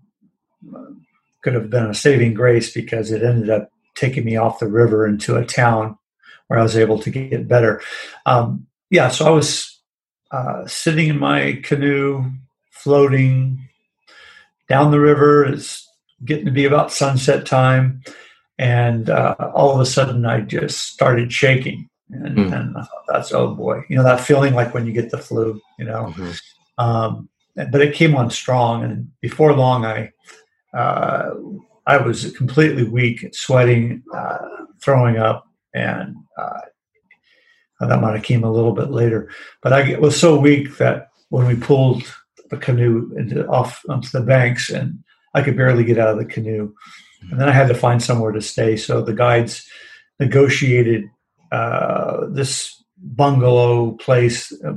could 1.44 1.54
have 1.54 1.70
been 1.70 1.86
a 1.86 1.94
saving 1.94 2.34
grace 2.34 2.74
because 2.74 3.12
it 3.12 3.22
ended 3.22 3.52
up 3.52 3.70
taking 3.94 4.26
me 4.26 4.36
off 4.36 4.60
the 4.60 4.68
river 4.68 5.06
into 5.06 5.36
a 5.36 5.46
town 5.46 5.96
where 6.48 6.60
I 6.60 6.64
was 6.64 6.76
able 6.76 6.98
to 7.00 7.12
get 7.12 7.48
better. 7.48 7.82
Um, 8.26 8.66
yeah, 8.90 9.10
so 9.10 9.28
I 9.28 9.30
was 9.30 9.75
uh, 10.32 10.66
sitting 10.68 11.08
in 11.08 11.20
my 11.20 11.60
canoe, 11.64 12.26
floating 12.72 13.68
down 14.68 14.92
the 14.92 15.00
river. 15.00 15.46
It's 15.46 15.88
getting 16.24 16.46
to 16.46 16.52
be 16.52 16.66
about 16.66 16.92
sunset 16.92 17.46
time 17.46 18.02
and 18.58 19.10
uh, 19.10 19.36
all 19.54 19.74
of 19.74 19.80
a 19.80 19.86
sudden 19.86 20.26
I 20.26 20.42
just 20.42 20.88
started 20.88 21.32
shaking, 21.32 21.90
and, 22.10 22.38
mm. 22.38 22.54
and 22.54 22.78
I 22.78 22.82
thought 22.82 23.06
that's 23.08 23.32
oh 23.34 23.54
boy, 23.54 23.82
you 23.90 23.96
know 23.96 24.04
that 24.04 24.22
feeling 24.22 24.54
like 24.54 24.74
when 24.74 24.86
you 24.86 24.94
get 24.94 25.12
the 25.12 25.18
flu, 25.18 25.62
you 25.78 25.86
know. 25.86 26.14
Mm-hmm. 26.16 26.32
Um, 26.78 27.30
but 27.56 27.82
it 27.82 27.96
came 27.96 28.16
on 28.16 28.30
strong, 28.30 28.84
and 28.84 29.10
before 29.22 29.54
long, 29.54 29.86
I 29.86 30.12
uh, 30.74 31.32
I 31.86 31.98
was 31.98 32.32
completely 32.38 32.84
weak, 32.84 33.28
sweating, 33.34 34.04
uh, 34.14 34.38
throwing 34.82 35.18
up, 35.18 35.48
and 35.74 36.16
uh, 36.38 36.62
that 37.80 38.02
might 38.02 38.16
have 38.16 38.24
came 38.24 38.44
a 38.44 38.52
little 38.52 38.74
bit 38.74 38.92
later. 38.92 39.30
But 39.62 39.74
I 39.74 39.98
was 40.00 40.20
so 40.20 40.40
weak 40.40 40.78
that 40.78 41.10
when 41.30 41.46
we 41.48 41.56
pulled 41.56 42.04
the 42.50 42.58
canoe 42.58 43.12
into 43.18 43.46
off 43.48 43.82
onto 43.90 44.10
the 44.10 44.22
banks, 44.22 44.70
and 44.70 45.04
I 45.34 45.42
could 45.42 45.58
barely 45.58 45.84
get 45.84 46.00
out 46.00 46.10
of 46.10 46.18
the 46.18 46.26
canoe 46.26 46.74
and 47.32 47.40
then 47.40 47.50
I 47.50 47.52
had 47.52 47.68
to 47.68 47.74
find 47.74 48.02
somewhere 48.02 48.32
to 48.32 48.42
stay. 48.42 48.78
So 48.78 49.02
the 49.02 49.14
guides 49.14 49.68
negotiated 50.20 51.06
uh, 51.52 52.28
this 52.30 52.84
bungalow 52.98 53.92
place 53.92 54.52
uh, 54.64 54.74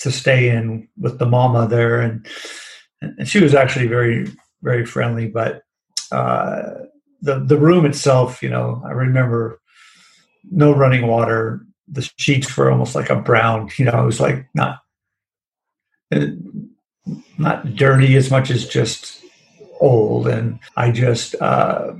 to 0.00 0.10
stay 0.10 0.48
in 0.48 0.88
with 0.98 1.18
the 1.18 1.26
mama 1.26 1.66
there, 1.66 2.00
and 2.00 2.26
and 3.00 3.28
she 3.28 3.40
was 3.40 3.54
actually 3.54 3.86
very 3.86 4.26
very 4.62 4.86
friendly. 4.86 5.28
But 5.28 5.62
uh, 6.10 6.62
the 7.20 7.40
the 7.40 7.58
room 7.58 7.84
itself, 7.84 8.42
you 8.42 8.48
know, 8.48 8.82
I 8.84 8.90
remember 8.90 9.60
no 10.50 10.72
running 10.72 11.06
water. 11.06 11.66
The 11.88 12.08
sheets 12.16 12.56
were 12.56 12.70
almost 12.70 12.94
like 12.94 13.10
a 13.10 13.16
brown. 13.16 13.70
You 13.76 13.86
know, 13.86 14.02
it 14.02 14.06
was 14.06 14.20
like 14.20 14.46
not 14.54 14.78
uh, 16.14 16.26
not 17.38 17.74
dirty 17.74 18.16
as 18.16 18.30
much 18.30 18.50
as 18.50 18.66
just 18.66 19.22
old, 19.80 20.28
and 20.28 20.58
I 20.76 20.90
just 20.90 21.34
uh, 21.40 21.92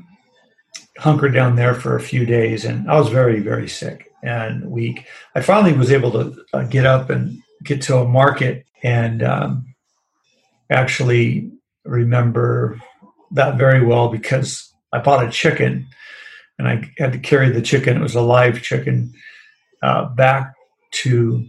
hunkered 0.99 1.35
down 1.35 1.57
there 1.57 1.75
for 1.75 1.97
a 1.97 2.01
few 2.01 2.25
days, 2.25 2.65
and 2.65 2.91
I 2.91 2.99
was 2.99 3.09
very, 3.09 3.41
very 3.41 3.69
sick 3.69 4.11
and 4.23 4.71
weak. 4.71 5.07
I 5.35 5.41
finally 5.41 5.73
was 5.73 5.91
able 5.91 6.13
to 6.13 6.45
uh, 6.53 6.65
get 6.65 6.87
up 6.87 7.11
and 7.11 7.43
get 7.65 7.83
to 7.83 7.99
a 7.99 8.09
market, 8.09 8.65
and 8.83 9.23
um, 9.23 9.75
actually 10.71 11.51
remember 11.85 12.81
that 13.33 13.57
very 13.57 13.85
well 13.85 14.09
because 14.09 14.73
I 14.93 14.99
bought 14.99 15.27
a 15.27 15.31
chicken, 15.31 15.89
and 16.59 16.69
I 16.69 16.91
had 16.99 17.13
to 17.13 17.19
carry 17.19 17.51
the 17.51 17.63
chicken. 17.63 17.97
It 17.97 18.03
was 18.03 18.15
a 18.15 18.21
live 18.21 18.63
chicken 18.63 19.15
uh, 19.83 20.07
back 20.15 20.55
to 20.93 21.47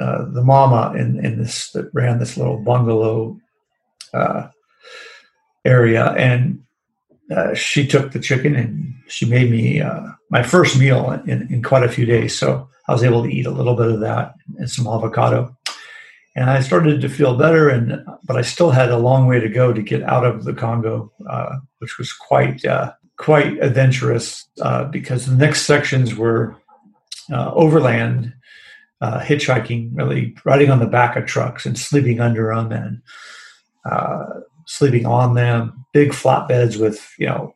uh, 0.00 0.24
the 0.30 0.42
mama 0.42 0.94
in, 0.96 1.24
in 1.24 1.38
this 1.38 1.70
that 1.72 1.90
ran 1.92 2.18
this 2.18 2.36
little 2.36 2.58
bungalow 2.58 3.38
uh, 4.14 4.48
area, 5.64 6.12
and 6.12 6.62
uh, 7.34 7.52
she 7.54 7.86
took 7.86 8.12
the 8.12 8.20
chicken 8.20 8.54
and 8.54 8.94
she 9.08 9.26
made 9.26 9.50
me 9.50 9.80
uh, 9.80 10.06
my 10.30 10.42
first 10.42 10.78
meal 10.78 11.12
in, 11.26 11.52
in 11.52 11.62
quite 11.62 11.82
a 11.82 11.88
few 11.88 12.06
days. 12.06 12.38
So 12.38 12.68
I 12.88 12.92
was 12.92 13.04
able 13.04 13.22
to 13.22 13.28
eat 13.28 13.46
a 13.46 13.50
little 13.50 13.76
bit 13.76 13.90
of 13.90 14.00
that 14.00 14.34
and 14.58 14.70
some 14.70 14.86
avocado, 14.86 15.54
and 16.34 16.48
I 16.48 16.60
started 16.60 17.00
to 17.00 17.08
feel 17.08 17.36
better. 17.36 17.68
And 17.68 18.02
but 18.24 18.36
I 18.36 18.42
still 18.42 18.70
had 18.70 18.90
a 18.90 18.98
long 18.98 19.26
way 19.26 19.40
to 19.40 19.48
go 19.48 19.72
to 19.72 19.82
get 19.82 20.02
out 20.04 20.24
of 20.24 20.44
the 20.44 20.54
Congo, 20.54 21.12
which 21.80 21.98
was 21.98 22.12
quite 22.12 22.64
quite 23.18 23.62
adventurous 23.62 24.46
because 24.90 25.26
the 25.26 25.36
next 25.36 25.62
sections 25.62 26.14
were 26.14 26.56
uh, 27.30 27.52
overland. 27.54 28.32
hitchhiking, 29.02 29.90
really 29.94 30.34
riding 30.44 30.70
on 30.70 30.78
the 30.78 30.86
back 30.86 31.16
of 31.16 31.26
trucks 31.26 31.66
and 31.66 31.78
sleeping 31.78 32.20
under 32.20 32.54
them, 32.54 32.72
and 32.72 33.02
sleeping 34.66 35.06
on 35.06 35.34
them, 35.34 35.84
big 35.92 36.10
flatbeds 36.10 36.80
with, 36.80 37.06
you 37.18 37.26
know, 37.26 37.54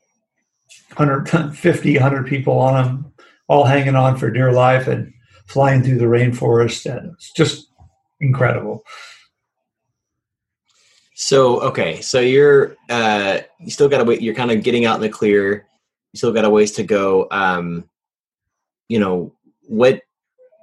150, 0.97 1.95
100 1.95 2.27
people 2.29 2.59
on 2.59 2.75
them, 2.75 3.13
all 3.49 3.65
hanging 3.65 3.97
on 3.97 4.17
for 4.17 4.31
dear 4.31 4.53
life 4.53 4.87
and 4.89 5.13
flying 5.47 5.83
through 5.83 5.99
the 5.99 6.05
rainforest. 6.05 6.91
And 6.91 7.13
it's 7.13 7.33
just 7.33 7.69
incredible. 8.21 8.83
So, 11.15 11.61
okay. 11.61 12.01
So 12.01 12.21
you're, 12.21 12.77
uh, 12.91 13.39
you 13.59 13.71
still 13.71 13.89
got 13.89 13.99
to 13.99 14.05
wait. 14.05 14.21
You're 14.21 14.35
kind 14.35 14.51
of 14.51 14.63
getting 14.63 14.85
out 14.85 14.97
in 14.97 15.03
the 15.03 15.09
clear. 15.09 15.67
You 16.13 16.19
still 16.19 16.33
got 16.33 16.45
a 16.45 16.51
ways 16.51 16.73
to 16.73 16.83
go. 16.83 17.29
Um, 17.31 17.89
you 18.89 19.01
know, 19.01 19.33
what, 19.67 20.03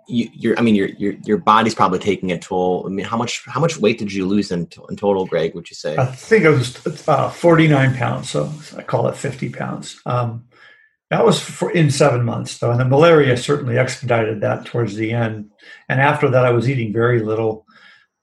you, 0.08 0.30
your 0.34 0.60
I 0.60 0.62
mean 0.62 0.76
your 0.76 0.90
your 0.90 1.14
your 1.26 1.38
body's 1.38 1.76
probably 1.76 2.00
taking 2.00 2.32
a 2.32 2.38
toll. 2.38 2.84
I 2.86 2.90
mean, 2.90 3.06
how 3.06 3.18
much 3.18 3.44
how 3.46 3.62
much 3.62 3.78
weight 3.78 4.00
did 4.00 4.12
you 4.12 4.26
lose 4.28 4.52
in, 4.52 4.68
in 4.90 4.96
total, 4.96 5.26
Greg? 5.26 5.56
Would 5.56 5.70
you 5.70 5.76
say? 5.76 5.96
I 5.96 6.06
think 6.06 6.44
it 6.44 6.50
was 6.50 7.08
uh, 7.08 7.30
forty 7.30 7.68
nine 7.68 7.96
pounds, 7.96 8.30
so 8.30 8.52
I 8.78 8.82
call 8.84 9.08
it 9.08 9.16
fifty 9.16 9.50
pounds. 9.50 10.02
Um, 10.06 10.46
that 11.10 11.26
was 11.26 11.40
for 11.40 11.72
in 11.72 11.92
seven 11.92 12.26
months, 12.26 12.58
though, 12.58 12.72
and 12.72 12.80
the 12.80 12.86
malaria 12.86 13.38
certainly 13.38 13.78
expedited 13.78 14.42
that 14.42 14.66
towards 14.66 14.96
the 14.96 15.12
end. 15.12 15.52
And 15.88 16.02
after 16.02 16.30
that, 16.30 16.46
I 16.46 16.52
was 16.52 16.68
eating 16.68 16.92
very 16.92 17.22
little, 17.22 17.66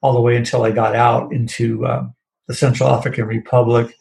all 0.02 0.12
the 0.12 0.20
way 0.20 0.36
until 0.36 0.64
I 0.64 0.72
got 0.72 0.96
out 0.96 1.32
into 1.32 1.86
uh, 1.86 2.08
the 2.48 2.54
Central 2.54 2.88
African 2.90 3.26
Republic, 3.26 3.94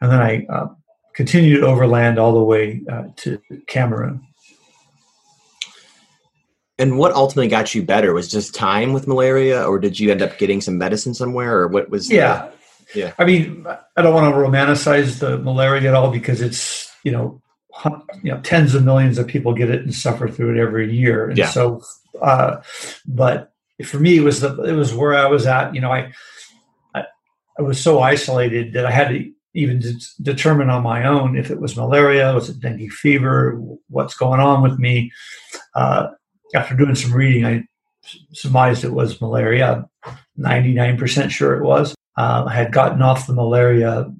and 0.00 0.12
then 0.12 0.20
I 0.20 0.46
uh, 0.46 0.68
continued 1.14 1.64
overland 1.64 2.18
all 2.18 2.34
the 2.34 2.44
way 2.44 2.82
uh, 2.90 3.04
to 3.16 3.40
Cameroon. 3.66 4.25
And 6.78 6.98
what 6.98 7.12
ultimately 7.12 7.48
got 7.48 7.74
you 7.74 7.82
better 7.82 8.12
was 8.12 8.30
just 8.30 8.54
time 8.54 8.92
with 8.92 9.06
malaria, 9.06 9.64
or 9.64 9.78
did 9.78 9.98
you 9.98 10.10
end 10.10 10.20
up 10.20 10.36
getting 10.38 10.60
some 10.60 10.76
medicine 10.76 11.14
somewhere, 11.14 11.56
or 11.56 11.68
what 11.68 11.88
was? 11.88 12.10
Yeah, 12.10 12.50
the, 12.92 13.00
yeah. 13.00 13.12
I 13.18 13.24
mean, 13.24 13.66
I 13.96 14.02
don't 14.02 14.12
want 14.12 14.32
to 14.34 14.38
romanticize 14.38 15.18
the 15.18 15.38
malaria 15.38 15.88
at 15.88 15.94
all 15.94 16.10
because 16.10 16.42
it's 16.42 16.94
you 17.02 17.12
know, 17.12 17.40
you 18.22 18.32
know, 18.32 18.40
tens 18.42 18.74
of 18.74 18.84
millions 18.84 19.16
of 19.16 19.26
people 19.26 19.54
get 19.54 19.70
it 19.70 19.82
and 19.82 19.94
suffer 19.94 20.28
through 20.28 20.54
it 20.54 20.60
every 20.60 20.94
year, 20.94 21.30
and 21.30 21.38
yeah. 21.38 21.48
so, 21.48 21.82
uh, 22.20 22.60
but 23.06 23.54
for 23.84 23.98
me, 23.98 24.18
it 24.18 24.22
was 24.22 24.40
the 24.40 24.62
it 24.62 24.72
was 24.72 24.92
where 24.92 25.14
I 25.14 25.26
was 25.26 25.46
at. 25.46 25.74
You 25.74 25.80
know, 25.80 25.92
I 25.92 26.12
I, 26.94 27.04
I 27.58 27.62
was 27.62 27.80
so 27.80 28.00
isolated 28.00 28.74
that 28.74 28.84
I 28.84 28.90
had 28.90 29.08
to 29.08 29.32
even 29.54 29.78
de- 29.80 29.94
determine 30.20 30.70
on 30.70 30.82
my 30.82 31.06
own 31.06 31.36
if 31.36 31.50
it 31.50 31.60
was 31.60 31.76
malaria, 31.76 32.34
was 32.34 32.48
it 32.48 32.60
dengue 32.60 32.90
fever, 32.92 33.58
what's 33.88 34.14
going 34.14 34.40
on 34.40 34.62
with 34.62 34.78
me. 34.78 35.10
Uh, 35.74 36.08
after 36.54 36.74
doing 36.74 36.94
some 36.94 37.12
reading, 37.12 37.44
I 37.44 37.64
surmised 38.32 38.84
it 38.84 38.92
was 38.92 39.20
malaria. 39.20 39.88
99% 40.38 41.30
sure 41.30 41.56
it 41.56 41.64
was. 41.64 41.94
Uh, 42.16 42.44
I 42.46 42.54
had 42.54 42.72
gotten 42.72 43.02
off 43.02 43.26
the 43.26 43.32
malaria 43.32 44.10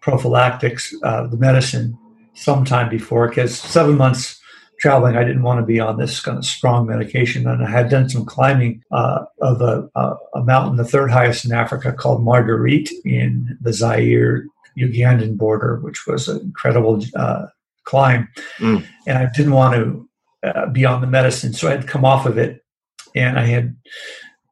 prophylactics, 0.00 0.94
uh, 1.02 1.26
the 1.26 1.36
medicine, 1.36 1.96
sometime 2.34 2.88
before 2.88 3.28
because 3.28 3.58
seven 3.58 3.96
months 3.96 4.40
traveling, 4.80 5.16
I 5.16 5.24
didn't 5.24 5.42
want 5.42 5.60
to 5.60 5.66
be 5.66 5.78
on 5.78 5.98
this 5.98 6.20
kind 6.20 6.38
of 6.38 6.44
strong 6.44 6.86
medication. 6.86 7.46
And 7.46 7.64
I 7.64 7.70
had 7.70 7.90
done 7.90 8.08
some 8.08 8.24
climbing 8.24 8.82
uh, 8.90 9.26
of 9.40 9.60
a, 9.60 9.88
a, 10.34 10.42
mountain, 10.42 10.76
the 10.76 10.84
third 10.84 11.10
highest 11.10 11.44
in 11.44 11.52
Africa, 11.52 11.92
called 11.92 12.24
Marguerite 12.24 12.90
in 13.04 13.58
the 13.60 13.74
Zaire 13.74 14.46
Ugandan 14.78 15.36
border, 15.36 15.80
which 15.80 16.06
was 16.06 16.28
an 16.28 16.40
incredible 16.40 17.02
uh, 17.14 17.46
climb. 17.84 18.28
Mm. 18.58 18.84
And 19.06 19.18
I 19.18 19.28
didn't 19.36 19.52
want 19.52 19.74
to 19.74 20.08
uh, 20.42 20.66
be 20.66 20.84
the 21.00 21.06
medicine, 21.06 21.52
so 21.52 21.68
I 21.68 21.72
had 21.72 21.86
come 21.86 22.04
off 22.04 22.26
of 22.26 22.38
it, 22.38 22.64
and 23.14 23.38
I 23.38 23.46
had 23.46 23.76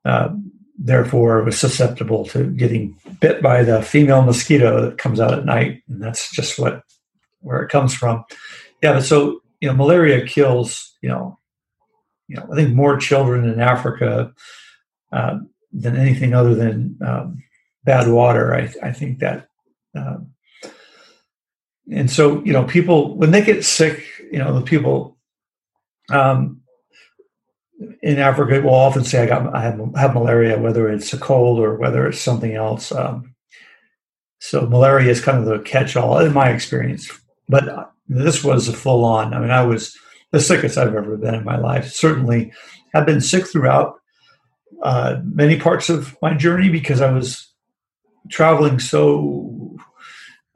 uh, 0.05 0.31
therefore 0.79 1.43
was 1.45 1.59
susceptible 1.59 2.25
to 2.27 2.51
getting 2.51 2.97
bit 3.21 3.43
by 3.43 3.63
the 3.63 3.83
female 3.83 4.23
mosquito 4.23 4.83
that 4.83 4.99
comes 4.99 5.21
out 5.21 5.35
at 5.35 5.45
night, 5.45 5.83
and 5.89 6.03
that's 6.03 6.31
just 6.33 6.59
what 6.59 6.83
where 7.41 7.63
it 7.63 7.71
comes 7.71 7.95
from. 7.95 8.25
Yeah, 8.83 8.95
but 8.95 9.05
so 9.05 9.41
you 9.61 9.69
know, 9.69 9.75
malaria 9.75 10.27
kills 10.27 10.89
you 11.01 11.09
know, 11.09 11.39
you 12.29 12.37
know, 12.37 12.47
I 12.53 12.57
think 12.57 12.75
more 12.75 12.97
children 12.97 13.45
in 13.45 13.61
Africa 13.61 14.33
uh, 15.13 15.39
than 15.73 15.97
anything 15.97 16.35
other 16.35 16.55
than 16.55 16.99
um, 17.05 17.43
bad 17.85 18.09
water. 18.09 18.55
I, 18.55 18.73
I 18.83 18.93
think 18.93 19.21
that. 19.21 19.49
Um, 19.95 20.33
and 21.91 22.11
so, 22.11 22.45
you 22.45 22.53
know, 22.53 22.65
people 22.65 23.17
when 23.17 23.31
they 23.31 23.43
get 23.43 23.65
sick, 23.65 24.05
you 24.31 24.39
know, 24.39 24.55
the 24.55 24.65
people 24.65 25.17
um, 26.11 26.63
in 28.03 28.19
Africa 28.19 28.61
we'll 28.65 28.75
often 28.75 29.05
say, 29.05 29.23
"I 29.23 29.27
got, 29.27 29.55
I 29.55 29.63
have, 29.63 29.81
have, 29.97 30.15
malaria," 30.15 30.59
whether 30.59 30.89
it's 30.89 31.13
a 31.13 31.19
cold 31.19 31.61
or 31.61 31.77
whether 31.77 32.07
it's 32.07 32.21
something 32.21 32.55
else. 32.55 32.93
Um, 32.93 33.35
so 34.41 34.67
malaria 34.67 35.11
is 35.11 35.21
kind 35.21 35.39
of 35.39 35.45
the 35.45 35.59
catch-all 35.61 36.19
in 36.19 36.33
my 36.33 36.51
experience. 36.51 37.11
But 37.49 37.93
this 38.09 38.45
was 38.45 38.69
a 38.69 38.73
full-on. 38.73 39.35
I 39.35 39.41
mean, 39.41 39.51
I 39.51 39.63
was 39.63 39.97
the 40.31 40.41
sickest 40.41 40.79
I've 40.79 40.95
ever 40.95 41.17
been 41.17 41.35
in 41.35 41.45
my 41.45 41.57
life. 41.57 41.91
Certainly, 41.93 42.53
have 42.95 43.07
been 43.07 43.21
sick 43.21 43.47
throughout 43.47 43.95
uh, 44.83 45.21
many 45.25 45.59
parts 45.59 45.89
of 45.89 46.17
my 46.23 46.35
journey 46.35 46.69
because 46.69 47.01
I 47.01 47.11
was 47.11 47.53
traveling 48.31 48.79
so 48.79 49.77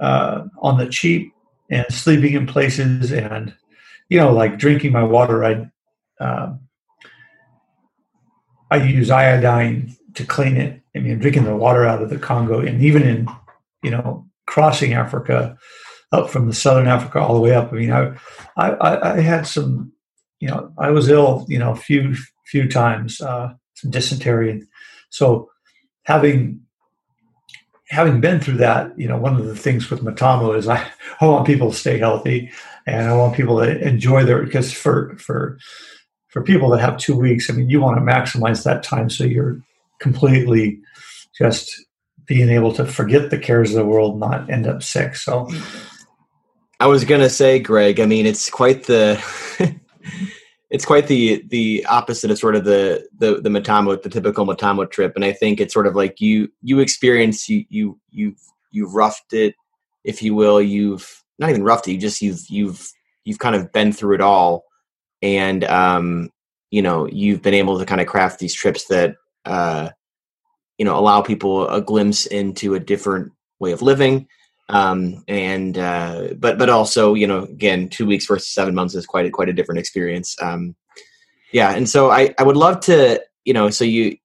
uh, 0.01 0.45
on 0.61 0.79
the 0.79 0.89
cheap 0.89 1.33
and 1.71 1.87
sleeping 1.91 2.35
in 2.35 2.47
places 2.47 3.13
and 3.13 3.55
you 4.13 4.19
know, 4.19 4.31
like 4.31 4.59
drinking 4.59 4.93
my 4.93 5.03
water, 5.03 5.43
I 5.43 5.71
um, 6.21 6.61
I 8.71 8.77
use 8.77 9.11
iodine 9.11 9.97
to 10.17 10.27
clean 10.27 10.59
it. 10.59 10.83
I 10.95 10.99
mean, 10.99 11.19
drinking 11.19 11.45
the 11.45 11.57
water 11.57 11.87
out 11.87 12.03
of 12.03 12.11
the 12.11 12.19
Congo, 12.19 12.61
and 12.61 12.83
even 12.83 13.03
in 13.05 13.27
you 13.83 13.91
know 13.91 14.27
crossing 14.47 14.93
Africa 14.93 15.57
up 16.13 16.29
from 16.29 16.47
the 16.47 16.53
southern 16.53 16.89
Africa 16.89 17.21
all 17.21 17.35
the 17.35 17.41
way 17.41 17.55
up. 17.55 17.73
I 17.73 17.77
mean, 17.77 17.91
I 17.91 18.13
I, 18.59 19.15
I 19.15 19.21
had 19.21 19.47
some, 19.47 19.93
you 20.41 20.49
know, 20.49 20.71
I 20.77 20.91
was 20.91 21.09
ill, 21.09 21.47
you 21.49 21.59
know, 21.59 21.71
a 21.73 21.77
few 21.77 22.15
few 22.45 22.69
times, 22.69 23.19
uh, 23.23 23.55
some 23.77 23.91
dysentery, 23.91 24.51
and 24.51 24.67
so 25.09 25.49
having 26.03 26.61
having 27.93 28.23
been 28.23 28.41
through 28.41 28.57
that, 28.57 28.99
you 28.99 29.07
know, 29.07 29.19
one 29.19 29.37
of 29.37 29.45
the 29.45 29.55
things 29.55 29.91
with 29.91 30.01
Metamo 30.01 30.57
is 30.57 30.67
I, 30.67 30.91
I 31.21 31.27
want 31.27 31.47
people 31.47 31.71
to 31.71 31.77
stay 31.77 31.99
healthy 31.99 32.51
and 32.87 33.09
I 33.09 33.15
want 33.15 33.37
people 33.37 33.59
to 33.61 33.87
enjoy 33.87 34.25
their 34.25 34.43
because 34.43 34.73
for 34.73 35.15
for 35.19 35.59
for 36.29 36.43
people 36.43 36.71
that 36.71 36.81
have 36.81 36.97
two 36.97 37.15
weeks, 37.15 37.51
I 37.51 37.53
mean, 37.53 37.69
you 37.69 37.81
want 37.83 37.99
to 37.99 38.03
maximize 38.03 38.65
that 38.65 38.83
time 38.83 39.11
so 39.11 39.25
you're 39.25 39.61
completely 40.01 40.81
just 41.37 41.71
being 42.25 42.49
able 42.49 42.73
to 42.73 42.87
forget 42.87 43.29
the 43.29 43.39
cares 43.39 43.71
of 43.71 43.77
the 43.77 43.85
world, 43.85 44.19
not 44.19 44.49
end 44.49 44.67
up 44.67 44.83
sick. 44.83 45.15
So, 45.15 45.51
I 46.81 46.87
was 46.87 47.05
gonna 47.05 47.29
say, 47.29 47.59
Greg. 47.59 48.01
I 48.01 48.07
mean, 48.07 48.25
it's 48.25 48.49
quite 48.49 48.85
the 48.85 49.23
it's 50.73 50.87
quite 50.87 51.07
the 51.07 51.45
the 51.49 51.85
opposite 51.89 52.31
of 52.31 52.39
sort 52.39 52.57
of 52.57 52.65
the 52.65 53.07
the 53.19 53.43
the 53.43 53.51
Metamo, 53.51 54.01
the 54.03 54.09
typical 54.09 54.47
Metamo 54.47 54.91
trip, 54.91 55.13
and 55.15 55.25
I 55.25 55.33
think 55.33 55.61
it's 55.61 55.75
sort 55.75 55.87
of 55.87 55.95
like 55.95 56.19
you 56.19 56.51
you 56.63 56.81
experience 56.81 57.47
you 57.47 57.67
you 57.69 58.01
you 58.11 58.35
you've 58.71 58.95
roughed 58.95 59.35
it, 59.35 59.55
if 60.03 60.23
you 60.23 60.35
will. 60.35 60.63
You've 60.63 61.23
not 61.39 61.51
even 61.51 61.63
roughed 61.63 61.89
it. 61.89 61.93
You 61.93 61.99
just 61.99 62.23
you've 62.23 62.41
you've 62.49 62.91
you've 63.25 63.39
kind 63.39 63.55
of 63.55 63.71
been 63.71 63.93
through 63.93 64.15
it 64.15 64.23
all, 64.23 64.65
and 65.21 65.63
um, 65.65 66.31
you 66.71 66.81
know 66.81 67.07
you've 67.07 67.43
been 67.43 67.55
able 67.55 67.79
to 67.79 67.85
kind 67.85 68.01
of 68.01 68.07
craft 68.07 68.39
these 68.39 68.55
trips 68.55 68.87
that 68.87 69.17
uh, 69.45 69.91
you 70.79 70.87
know 70.87 70.99
allow 70.99 71.21
people 71.21 71.69
a 71.69 71.83
glimpse 71.83 72.25
into 72.25 72.75
a 72.75 72.81
different 72.81 73.31
way 73.59 73.73
of 73.73 73.83
living 73.83 74.27
um, 74.69 75.25
and 75.29 75.77
uh, 75.79 76.29
but 76.39 76.59
but 76.59 76.69
also 76.69 77.15
you 77.15 77.27
know 77.27 77.45
again 77.45 77.89
two 77.89 78.07
weeks 78.07 78.27
versus 78.27 78.49
seven 78.49 78.75
months 78.75 78.95
is 78.95 79.07
quite 79.07 79.27
a, 79.27 79.31
quite 79.31 79.49
a 79.49 79.53
different 79.53 79.79
experience. 79.79 80.37
Um, 80.41 80.75
yeah, 81.53 81.73
and 81.73 81.89
so 81.89 82.11
I 82.11 82.35
I 82.39 82.43
would 82.43 82.57
love 82.57 82.81
to 82.81 83.23
you 83.45 83.53
know 83.53 83.71
so 83.71 83.85
you 83.85 84.17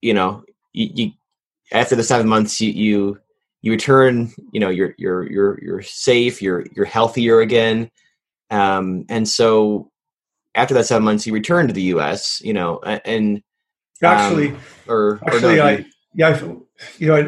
you 0.00 0.14
know 0.14 0.44
you, 0.72 0.90
you 0.94 1.12
after 1.72 1.96
the 1.96 2.02
seven 2.04 2.28
months 2.28 2.60
you 2.60 2.70
you 2.70 3.18
you 3.62 3.72
return 3.72 4.32
you 4.52 4.60
know 4.60 4.68
you're 4.68 4.94
you're 4.98 5.30
you're 5.30 5.58
you're 5.62 5.82
safe 5.82 6.42
you're 6.42 6.64
you're 6.74 6.84
healthier 6.84 7.40
again 7.40 7.90
um, 8.50 9.04
and 9.08 9.28
so 9.28 9.90
after 10.54 10.74
that 10.74 10.84
seven 10.84 11.04
months 11.04 11.26
you 11.26 11.32
return 11.32 11.66
to 11.66 11.72
the 11.72 11.82
us 11.82 12.40
you 12.42 12.52
know 12.52 12.78
and 12.80 13.36
um, 13.36 13.42
actually 14.02 14.54
or 14.88 15.20
actually 15.26 15.58
or 15.58 15.62
i 15.62 15.84
yeah 16.14 16.28
I, 16.28 16.56
you 16.98 17.08
know, 17.08 17.22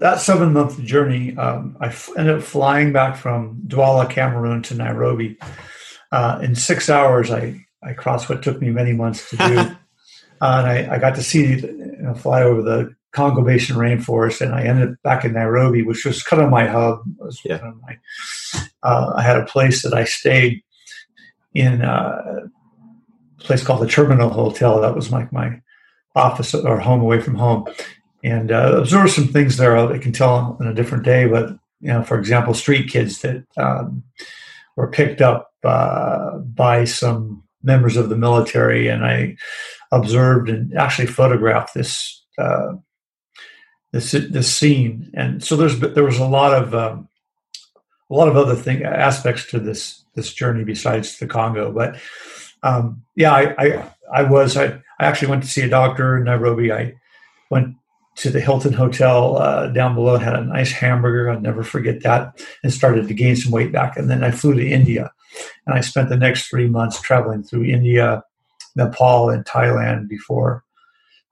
that 0.00 0.20
seven 0.20 0.52
month 0.52 0.82
journey, 0.82 1.36
um, 1.36 1.76
I 1.80 1.86
f- 1.86 2.10
ended 2.16 2.36
up 2.36 2.42
flying 2.42 2.92
back 2.92 3.16
from 3.16 3.62
Douala, 3.66 4.08
Cameroon 4.08 4.62
to 4.62 4.74
Nairobi. 4.74 5.38
Uh, 6.10 6.38
in 6.42 6.54
six 6.54 6.88
hours, 6.88 7.30
I, 7.30 7.64
I 7.82 7.94
crossed 7.94 8.28
what 8.28 8.42
took 8.42 8.60
me 8.60 8.70
many 8.70 8.92
months 8.92 9.28
to 9.30 9.36
do. 9.36 9.44
uh, 9.58 9.74
and 10.40 10.66
I, 10.66 10.88
I, 10.94 10.98
got 10.98 11.14
to 11.16 11.22
see, 11.22 11.60
you 11.60 11.96
know, 12.00 12.14
fly 12.14 12.42
over 12.42 12.62
the 12.62 12.94
Congo 13.12 13.42
Basin 13.42 13.76
rainforest, 13.76 14.40
and 14.40 14.54
I 14.54 14.62
ended 14.62 14.90
up 14.90 14.94
back 15.02 15.24
in 15.24 15.32
Nairobi, 15.32 15.82
which 15.82 16.04
was 16.04 16.22
kind 16.22 16.42
of 16.42 16.50
my 16.50 16.66
hub. 16.66 17.02
yeah. 17.44 17.58
Kind 17.58 17.74
of 17.74 17.80
my, 17.82 17.98
uh, 18.82 19.12
I 19.16 19.22
had 19.22 19.38
a 19.38 19.46
place 19.46 19.82
that 19.82 19.94
I 19.94 20.04
stayed 20.04 20.62
in 21.54 21.82
uh, 21.82 22.46
a 23.38 23.42
place 23.42 23.64
called 23.64 23.82
the 23.82 23.88
Terminal 23.88 24.30
Hotel. 24.30 24.80
That 24.80 24.94
was 24.94 25.10
like 25.10 25.32
my 25.32 25.60
office 26.14 26.54
or 26.54 26.78
home 26.78 27.00
away 27.00 27.20
from 27.20 27.36
home 27.36 27.66
and 28.22 28.52
uh, 28.52 28.76
observe 28.76 29.10
some 29.10 29.28
things 29.28 29.56
there 29.56 29.76
I 29.76 29.98
can 29.98 30.12
tell 30.12 30.56
on 30.60 30.66
a 30.66 30.74
different 30.74 31.04
day. 31.04 31.26
But 31.26 31.50
you 31.80 31.88
know, 31.88 32.02
for 32.02 32.18
example, 32.18 32.54
street 32.54 32.88
kids 32.88 33.20
that 33.22 33.44
um, 33.56 34.04
were 34.76 34.88
picked 34.88 35.20
up 35.20 35.52
uh, 35.64 36.38
by 36.38 36.84
some 36.84 37.42
members 37.62 37.96
of 37.96 38.08
the 38.08 38.16
military, 38.16 38.88
and 38.88 39.04
I 39.04 39.36
observed 39.90 40.48
and 40.48 40.76
actually 40.76 41.06
photographed 41.06 41.74
this 41.74 42.22
uh, 42.38 42.74
this 43.92 44.12
this 44.12 44.54
scene. 44.54 45.10
And 45.14 45.42
so 45.42 45.56
there's 45.56 45.78
there 45.80 46.04
was 46.04 46.18
a 46.18 46.26
lot 46.26 46.54
of 46.54 46.74
um, 46.74 47.08
a 48.10 48.14
lot 48.14 48.28
of 48.28 48.36
other 48.36 48.54
thing 48.54 48.84
aspects 48.84 49.46
to 49.50 49.58
this 49.58 50.04
this 50.14 50.32
journey 50.32 50.64
besides 50.64 51.18
the 51.18 51.26
Congo, 51.26 51.72
but. 51.72 51.96
Um, 52.64 53.02
yeah, 53.16 53.32
I, 53.32 53.54
I, 53.58 53.92
I 54.14 54.22
was 54.22 54.56
I, 54.56 54.66
I 54.66 54.80
actually 55.00 55.30
went 55.30 55.42
to 55.42 55.48
see 55.48 55.62
a 55.62 55.68
doctor 55.68 56.16
in 56.16 56.22
Nairobi. 56.22 56.70
I 56.70 56.94
went 57.50 57.74
to 58.16 58.30
the 58.30 58.40
Hilton 58.40 58.72
Hotel 58.72 59.36
uh, 59.38 59.66
down 59.68 59.94
below, 59.94 60.16
had 60.18 60.34
a 60.34 60.44
nice 60.44 60.70
hamburger. 60.72 61.30
I'll 61.30 61.40
never 61.40 61.62
forget 61.62 62.02
that, 62.02 62.44
and 62.62 62.72
started 62.72 63.08
to 63.08 63.14
gain 63.14 63.36
some 63.36 63.52
weight 63.52 63.72
back. 63.72 63.96
And 63.96 64.10
then 64.10 64.22
I 64.22 64.30
flew 64.30 64.54
to 64.54 64.66
India, 64.66 65.10
and 65.66 65.74
I 65.74 65.80
spent 65.80 66.08
the 66.08 66.16
next 66.16 66.48
three 66.48 66.68
months 66.68 67.00
traveling 67.00 67.42
through 67.42 67.64
India, 67.64 68.22
Nepal, 68.76 69.30
and 69.30 69.44
Thailand 69.44 70.08
before 70.08 70.62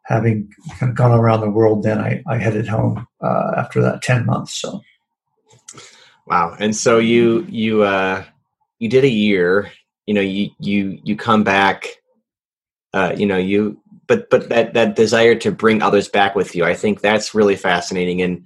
having 0.05 0.51
kind 0.79 0.91
of 0.91 0.97
gone 0.97 1.13
around 1.13 1.41
the 1.41 1.51
world. 1.51 1.83
Then 1.83 1.99
I, 1.99 2.23
I 2.27 2.39
headed 2.39 2.67
home 2.67 3.07
uh, 3.21 3.53
after 3.57 3.81
that 3.83 4.03
ten 4.03 4.27
months. 4.27 4.55
So. 4.55 4.81
Wow. 6.27 6.57
And 6.59 6.77
so 6.77 6.99
you 6.99 7.45
you 7.49 7.83
uh 7.83 8.25
you 8.79 8.89
did 8.89 9.05
a 9.05 9.09
year, 9.09 9.71
you 10.07 10.15
know, 10.15 10.21
you 10.21 10.51
you 10.61 10.99
you 11.03 11.17
come 11.17 11.43
back 11.43 11.89
uh 12.95 13.15
you 13.17 13.27
know, 13.27 13.37
you 13.37 13.81
but 14.11 14.29
but 14.29 14.49
that 14.49 14.75
that 14.75 14.97
desire 14.97 15.37
to 15.37 15.53
bring 15.53 15.83
others 15.83 16.09
back 16.09 16.35
with 16.35 16.57
you. 16.57 16.65
I 16.65 16.75
think 16.75 17.01
that's 17.01 17.33
really 17.33 17.55
fascinating 17.55 18.21
and 18.21 18.45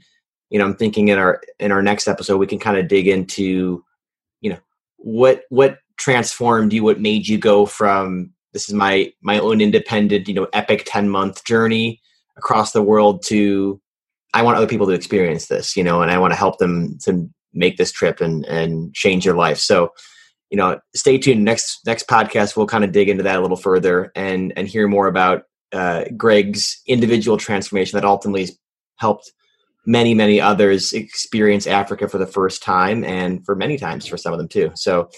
you 0.51 0.59
know, 0.59 0.67
I'm 0.67 0.77
thinking 0.77 1.09
in 1.09 1.19
our 1.19 1.41
in 1.59 1.73
our 1.73 1.83
next 1.83 2.07
episode 2.07 2.37
we 2.37 2.47
can 2.47 2.59
kind 2.59 2.77
of 2.77 2.87
dig 2.87 3.09
into 3.09 3.83
you 4.43 4.51
know, 4.51 4.59
what 4.99 5.45
what 5.49 5.79
transformed 5.97 6.75
you, 6.75 6.85
what 6.85 7.01
made 7.01 7.27
you 7.27 7.39
go 7.39 7.65
from 7.65 8.31
this 8.53 8.69
is 8.69 8.75
my 8.75 9.11
my 9.23 9.39
own 9.39 9.63
independent, 9.63 10.29
you 10.29 10.35
know, 10.35 10.49
epic 10.53 10.83
10 10.87 11.09
month 11.09 11.45
journey 11.45 11.99
across 12.37 12.73
the 12.73 12.83
world 12.83 13.23
to 13.25 13.81
I 14.35 14.43
want 14.43 14.59
other 14.59 14.67
people 14.67 14.87
to 14.89 14.93
experience 14.93 15.47
this, 15.47 15.79
you 15.79 15.83
know, 15.83 16.03
and 16.03 16.11
I 16.11 16.19
want 16.19 16.33
to 16.33 16.39
help 16.39 16.59
them 16.59 16.99
to 17.05 17.27
make 17.55 17.79
this 17.79 17.91
trip 17.91 18.21
and 18.21 18.45
and 18.45 18.93
change 18.93 19.25
your 19.25 19.37
life. 19.37 19.57
So, 19.57 19.93
you 20.51 20.59
know, 20.59 20.79
stay 20.95 21.17
tuned. 21.17 21.43
Next 21.43 21.81
next 21.87 22.07
podcast, 22.07 22.55
we'll 22.55 22.67
kind 22.67 22.85
of 22.85 22.93
dig 22.93 23.09
into 23.09 23.23
that 23.23 23.39
a 23.39 23.41
little 23.41 23.57
further 23.57 24.13
and 24.15 24.53
and 24.59 24.69
hear 24.69 24.89
more 24.89 25.07
about 25.07 25.45
uh, 25.75 26.05
Greg's 26.17 26.81
individual 26.87 27.37
transformation 27.37 27.97
that 27.97 28.07
ultimately 28.07 28.43
has 28.43 28.59
helped 28.97 29.33
many 29.87 30.15
many 30.15 30.41
others 30.41 30.93
experience 30.93 31.67
Africa 31.67 32.09
for 32.09 32.19
the 32.19 32.27
first 32.27 32.63
time 32.63 33.05
and 33.05 33.45
for 33.45 33.55
many 33.55 33.77
times 33.77 34.07
for 34.07 34.17
some 34.17 34.33
of 34.33 34.39
them 34.39 34.49
too. 34.49 34.71
So. 34.75 35.11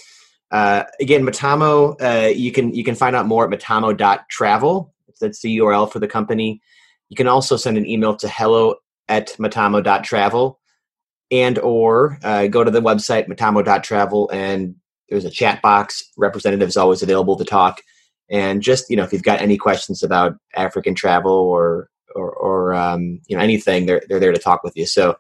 Uh, 0.52 0.84
again, 1.00 1.26
Metamo, 1.26 2.00
uh, 2.00 2.28
you 2.28 2.52
can 2.52 2.72
you 2.72 2.84
can 2.84 2.94
find 2.94 3.16
out 3.16 3.26
more 3.26 3.44
at 3.44 3.50
metamo.travel. 3.50 4.94
That's 5.20 5.42
the 5.42 5.58
URL 5.58 5.90
for 5.90 5.98
the 5.98 6.06
company. 6.06 6.62
You 7.08 7.16
can 7.16 7.26
also 7.26 7.56
send 7.56 7.76
an 7.76 7.84
email 7.84 8.14
to 8.16 8.28
hello 8.28 8.76
at 9.08 9.28
metamo.travel 9.38 10.60
and 11.30 11.58
or 11.58 12.18
uh, 12.22 12.46
go 12.46 12.64
to 12.64 12.70
the 12.70 12.80
website 12.80 13.26
metamo.travel 13.28 14.30
and 14.32 14.76
there's 15.08 15.24
a 15.24 15.30
chat 15.30 15.62
box 15.62 16.12
representatives 16.16 16.76
always 16.76 17.02
available 17.02 17.36
to 17.36 17.44
talk 17.44 17.80
and 18.30 18.62
just 18.62 18.90
you 18.90 18.96
know 18.96 19.04
if 19.04 19.12
you've 19.12 19.22
got 19.22 19.40
any 19.40 19.56
questions 19.56 20.02
about 20.02 20.36
african 20.54 20.94
travel 20.94 21.32
or 21.32 21.88
or, 22.16 22.30
or 22.32 22.74
um, 22.74 23.20
you 23.28 23.36
know 23.36 23.42
anything 23.42 23.86
they're, 23.86 24.02
they're 24.08 24.20
there 24.20 24.32
to 24.32 24.38
talk 24.38 24.62
with 24.64 24.76
you. 24.76 24.86
So 24.86 25.16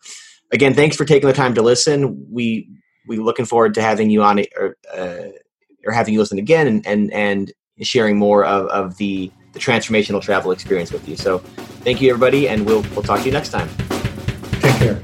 again 0.52 0.74
thanks 0.74 0.96
for 0.96 1.04
taking 1.04 1.28
the 1.28 1.34
time 1.34 1.54
to 1.54 1.62
listen. 1.62 2.26
We 2.30 2.68
we 3.06 3.18
looking 3.18 3.44
forward 3.44 3.74
to 3.74 3.82
having 3.82 4.10
you 4.10 4.22
on 4.22 4.40
or, 4.56 4.76
uh, 4.92 5.28
or 5.84 5.92
having 5.92 6.14
you 6.14 6.20
listen 6.20 6.38
again 6.38 6.66
and 6.66 6.86
and, 6.86 7.12
and 7.12 7.52
sharing 7.82 8.16
more 8.16 8.44
of, 8.44 8.66
of 8.68 8.96
the, 8.96 9.30
the 9.52 9.58
transformational 9.58 10.22
travel 10.22 10.50
experience 10.50 10.90
with 10.90 11.06
you. 11.06 11.16
So 11.16 11.38
thank 11.84 12.00
you 12.00 12.08
everybody 12.08 12.48
and 12.48 12.66
we'll 12.66 12.82
we'll 12.92 13.02
talk 13.02 13.20
to 13.20 13.26
you 13.26 13.32
next 13.32 13.50
time. 13.50 13.68
Take 14.60 14.76
care 14.76 15.02